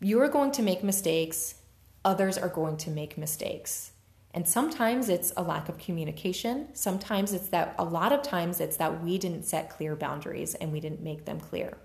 You're 0.00 0.28
going 0.28 0.50
to 0.50 0.62
make 0.62 0.82
mistakes, 0.82 1.54
others 2.04 2.36
are 2.36 2.48
going 2.48 2.78
to 2.78 2.90
make 2.90 3.16
mistakes. 3.16 3.92
And 4.34 4.48
sometimes 4.48 5.08
it's 5.08 5.32
a 5.36 5.44
lack 5.44 5.68
of 5.68 5.78
communication. 5.78 6.66
Sometimes 6.72 7.32
it's 7.32 7.50
that, 7.50 7.76
a 7.78 7.84
lot 7.84 8.12
of 8.12 8.22
times 8.22 8.58
it's 8.58 8.78
that 8.78 9.04
we 9.04 9.18
didn't 9.18 9.44
set 9.44 9.70
clear 9.70 9.94
boundaries 9.94 10.56
and 10.56 10.72
we 10.72 10.80
didn't 10.80 11.00
make 11.00 11.26
them 11.26 11.38
clear. 11.38 11.78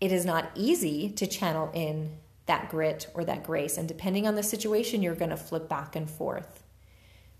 It 0.00 0.12
is 0.12 0.24
not 0.24 0.52
easy 0.54 1.10
to 1.10 1.26
channel 1.26 1.72
in 1.74 2.18
that 2.46 2.68
grit 2.70 3.08
or 3.14 3.24
that 3.24 3.44
grace. 3.44 3.76
And 3.76 3.86
depending 3.86 4.26
on 4.26 4.34
the 4.34 4.42
situation, 4.42 5.02
you're 5.02 5.14
going 5.14 5.30
to 5.30 5.36
flip 5.36 5.68
back 5.68 5.96
and 5.96 6.08
forth. 6.08 6.62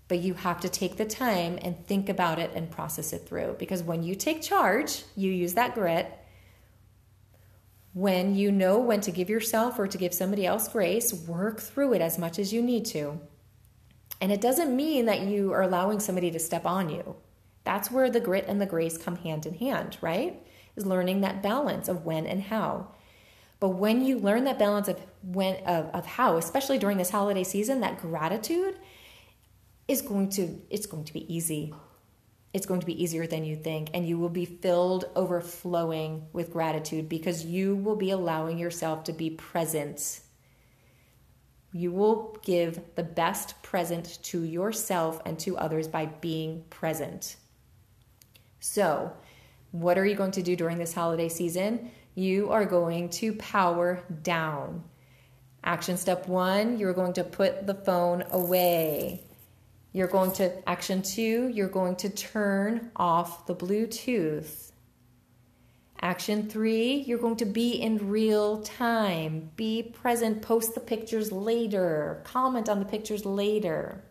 But 0.07 0.19
you 0.19 0.35
have 0.35 0.61
to 0.61 0.69
take 0.69 0.97
the 0.97 1.05
time 1.05 1.59
and 1.61 1.85
think 1.85 2.07
about 2.07 2.39
it 2.39 2.51
and 2.53 2.71
process 2.71 3.11
it 3.11 3.27
through. 3.27 3.55
Because 3.59 3.83
when 3.83 4.03
you 4.03 4.15
take 4.15 4.41
charge, 4.41 5.03
you 5.15 5.31
use 5.31 5.53
that 5.55 5.73
grit 5.73 6.17
when 7.97 8.35
you 8.35 8.51
know 8.51 8.77
when 8.77 9.01
to 9.01 9.09
give 9.09 9.27
yourself 9.27 9.79
or 9.79 9.87
to 9.87 9.97
give 9.97 10.13
somebody 10.13 10.45
else 10.45 10.67
grace, 10.67 11.11
work 11.11 11.59
through 11.59 11.93
it 11.93 12.01
as 12.01 12.19
much 12.19 12.37
as 12.37 12.53
you 12.53 12.61
need 12.61 12.85
to. 12.85 13.19
And 14.21 14.31
it 14.31 14.39
doesn't 14.39 14.75
mean 14.75 15.07
that 15.07 15.21
you 15.21 15.51
are 15.51 15.63
allowing 15.63 15.99
somebody 15.99 16.29
to 16.29 16.37
step 16.37 16.63
on 16.63 16.89
you. 16.89 17.15
That's 17.63 17.89
where 17.89 18.11
the 18.11 18.19
grit 18.19 18.45
and 18.47 18.61
the 18.61 18.67
grace 18.67 18.99
come 18.99 19.15
hand 19.15 19.47
in 19.47 19.55
hand, 19.55 19.97
right? 19.99 20.39
Is 20.75 20.85
learning 20.85 21.21
that 21.21 21.41
balance 21.41 21.87
of 21.87 22.05
when 22.05 22.27
and 22.27 22.43
how. 22.43 22.89
But 23.59 23.69
when 23.69 24.05
you 24.05 24.19
learn 24.19 24.43
that 24.43 24.59
balance 24.59 24.87
of 24.87 24.99
when 25.23 25.55
of, 25.65 25.87
of 25.93 26.05
how, 26.05 26.37
especially 26.37 26.77
during 26.77 26.97
this 26.97 27.09
holiday 27.09 27.43
season, 27.43 27.81
that 27.81 27.97
gratitude 27.97 28.77
is 29.87 30.01
going 30.01 30.29
to 30.31 30.61
it's 30.69 30.85
going 30.85 31.05
to 31.05 31.13
be 31.13 31.33
easy 31.33 31.73
it's 32.53 32.65
going 32.65 32.79
to 32.79 32.85
be 32.85 33.01
easier 33.03 33.27
than 33.27 33.43
you 33.43 33.55
think, 33.55 33.89
and 33.93 34.07
you 34.07 34.17
will 34.17 34.29
be 34.29 34.45
filled 34.45 35.05
overflowing 35.15 36.25
with 36.33 36.51
gratitude 36.51 37.09
because 37.09 37.45
you 37.45 37.75
will 37.75 37.95
be 37.95 38.09
allowing 38.09 38.57
yourself 38.57 39.03
to 39.03 39.13
be 39.13 39.29
present. 39.29 40.21
You 41.73 41.91
will 41.91 42.37
give 42.41 42.79
the 42.95 43.03
best 43.03 43.61
present 43.61 44.17
to 44.23 44.43
yourself 44.43 45.21
and 45.25 45.37
to 45.39 45.57
others 45.57 45.87
by 45.87 46.05
being 46.05 46.63
present. 46.69 47.35
So, 48.59 49.13
what 49.71 49.97
are 49.97 50.05
you 50.05 50.15
going 50.15 50.31
to 50.31 50.41
do 50.41 50.55
during 50.55 50.77
this 50.77 50.93
holiday 50.93 51.29
season? 51.29 51.91
You 52.17 52.49
are 52.49 52.65
going 52.65 53.09
to 53.09 53.33
power 53.33 54.03
down. 54.23 54.83
Action 55.63 55.97
step 55.97 56.27
one, 56.27 56.79
you're 56.79 56.95
going 56.95 57.13
to 57.13 57.23
put 57.23 57.67
the 57.67 57.75
phone 57.75 58.23
away. 58.31 59.21
You're 59.93 60.07
going 60.07 60.31
to, 60.31 60.67
action 60.67 61.03
two, 61.03 61.47
you're 61.47 61.69
going 61.69 61.95
to 61.97 62.09
turn 62.09 62.89
off 62.95 63.45
the 63.45 63.53
Bluetooth. 63.53 64.71
Action 66.01 66.49
three, 66.49 67.03
you're 67.05 67.19
going 67.19 67.35
to 67.35 67.45
be 67.45 67.73
in 67.73 68.09
real 68.09 68.63
time. 68.63 69.51
Be 69.55 69.83
present, 69.83 70.41
post 70.41 70.73
the 70.73 70.81
pictures 70.81 71.31
later, 71.31 72.23
comment 72.23 72.67
on 72.67 72.79
the 72.79 72.85
pictures 72.85 73.27
later. 73.27 74.03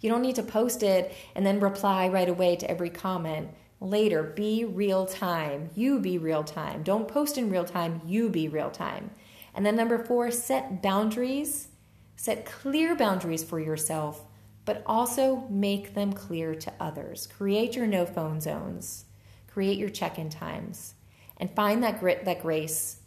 You 0.00 0.10
don't 0.10 0.22
need 0.22 0.34
to 0.34 0.42
post 0.42 0.82
it 0.82 1.14
and 1.36 1.46
then 1.46 1.60
reply 1.60 2.08
right 2.08 2.28
away 2.28 2.56
to 2.56 2.68
every 2.68 2.90
comment. 2.90 3.50
Later, 3.80 4.22
be 4.22 4.64
real 4.64 5.06
time. 5.06 5.70
You 5.74 6.00
be 6.00 6.18
real 6.18 6.44
time. 6.44 6.82
Don't 6.82 7.08
post 7.08 7.36
in 7.36 7.50
real 7.50 7.64
time, 7.64 8.00
you 8.04 8.28
be 8.28 8.48
real 8.48 8.70
time. 8.70 9.10
And 9.54 9.64
then 9.64 9.76
number 9.76 10.02
four, 10.02 10.30
set 10.30 10.82
boundaries. 10.82 11.68
Set 12.16 12.46
clear 12.46 12.96
boundaries 12.96 13.44
for 13.44 13.60
yourself 13.60 14.24
but 14.66 14.82
also 14.84 15.46
make 15.48 15.94
them 15.94 16.12
clear 16.12 16.54
to 16.54 16.72
others. 16.78 17.26
Create 17.26 17.74
your 17.74 17.86
no 17.86 18.04
phone 18.04 18.40
zones, 18.40 19.06
create 19.46 19.78
your 19.78 19.88
check 19.88 20.18
in 20.18 20.28
times, 20.28 20.94
and 21.38 21.54
find 21.54 21.82
that 21.82 22.00
grit, 22.00 22.24
that 22.26 22.42
grace, 22.42 22.98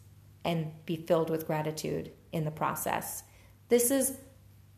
and 0.44 0.72
be 0.86 0.96
filled 0.96 1.30
with 1.30 1.46
gratitude 1.46 2.12
in 2.32 2.46
the 2.46 2.52
process. 2.52 3.24
This 3.68 3.92
is 3.92 4.18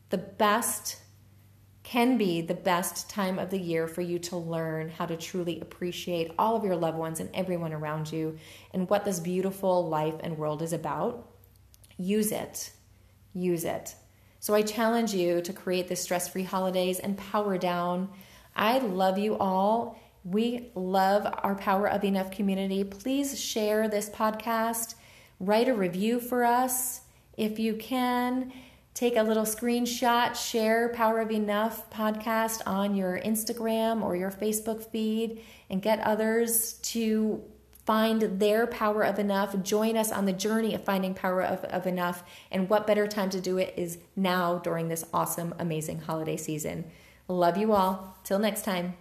the 0.09 0.17
best, 0.17 0.97
can 1.83 2.17
be 2.17 2.41
the 2.41 2.53
best 2.53 3.09
time 3.09 3.39
of 3.39 3.49
the 3.49 3.59
year 3.59 3.87
for 3.87 4.01
you 4.01 4.19
to 4.19 4.37
learn 4.37 4.89
how 4.89 5.05
to 5.05 5.17
truly 5.17 5.59
appreciate 5.59 6.31
all 6.37 6.55
of 6.55 6.63
your 6.63 6.75
loved 6.75 6.97
ones 6.97 7.19
and 7.19 7.29
everyone 7.33 7.73
around 7.73 8.11
you 8.11 8.37
and 8.73 8.89
what 8.89 9.03
this 9.03 9.19
beautiful 9.19 9.87
life 9.89 10.15
and 10.21 10.37
world 10.37 10.61
is 10.61 10.73
about. 10.73 11.27
Use 11.97 12.31
it. 12.31 12.71
Use 13.33 13.65
it. 13.65 13.95
So 14.39 14.53
I 14.53 14.61
challenge 14.61 15.13
you 15.13 15.41
to 15.41 15.53
create 15.53 15.87
the 15.87 15.95
stress 15.95 16.27
free 16.27 16.43
holidays 16.43 16.99
and 16.99 17.17
power 17.17 17.57
down. 17.57 18.09
I 18.55 18.79
love 18.79 19.17
you 19.17 19.37
all. 19.37 19.99
We 20.23 20.69
love 20.75 21.31
our 21.43 21.55
Power 21.55 21.89
of 21.89 22.03
Enough 22.03 22.31
community. 22.31 22.83
Please 22.83 23.39
share 23.39 23.87
this 23.87 24.09
podcast, 24.09 24.95
write 25.39 25.67
a 25.67 25.73
review 25.73 26.19
for 26.19 26.43
us 26.43 27.01
if 27.37 27.57
you 27.57 27.75
can. 27.75 28.51
Take 29.01 29.17
a 29.17 29.23
little 29.23 29.45
screenshot, 29.45 30.35
share 30.35 30.89
Power 30.89 31.21
of 31.21 31.31
Enough 31.31 31.89
podcast 31.89 32.61
on 32.67 32.93
your 32.95 33.19
Instagram 33.19 34.03
or 34.03 34.15
your 34.15 34.29
Facebook 34.29 34.85
feed, 34.91 35.41
and 35.71 35.81
get 35.81 35.99
others 36.01 36.73
to 36.83 37.43
find 37.83 38.39
their 38.39 38.67
power 38.67 39.01
of 39.01 39.17
enough, 39.17 39.59
join 39.63 39.97
us 39.97 40.11
on 40.11 40.25
the 40.25 40.31
journey 40.31 40.75
of 40.75 40.83
finding 40.83 41.15
power 41.15 41.41
of, 41.41 41.63
of 41.63 41.87
enough. 41.87 42.21
And 42.51 42.69
what 42.69 42.85
better 42.85 43.07
time 43.07 43.31
to 43.31 43.41
do 43.41 43.57
it 43.57 43.73
is 43.75 43.97
now 44.15 44.59
during 44.59 44.87
this 44.87 45.03
awesome, 45.11 45.55
amazing 45.57 46.01
holiday 46.01 46.37
season. 46.37 46.85
Love 47.27 47.57
you 47.57 47.73
all. 47.73 48.19
Till 48.23 48.37
next 48.37 48.63
time. 48.63 48.93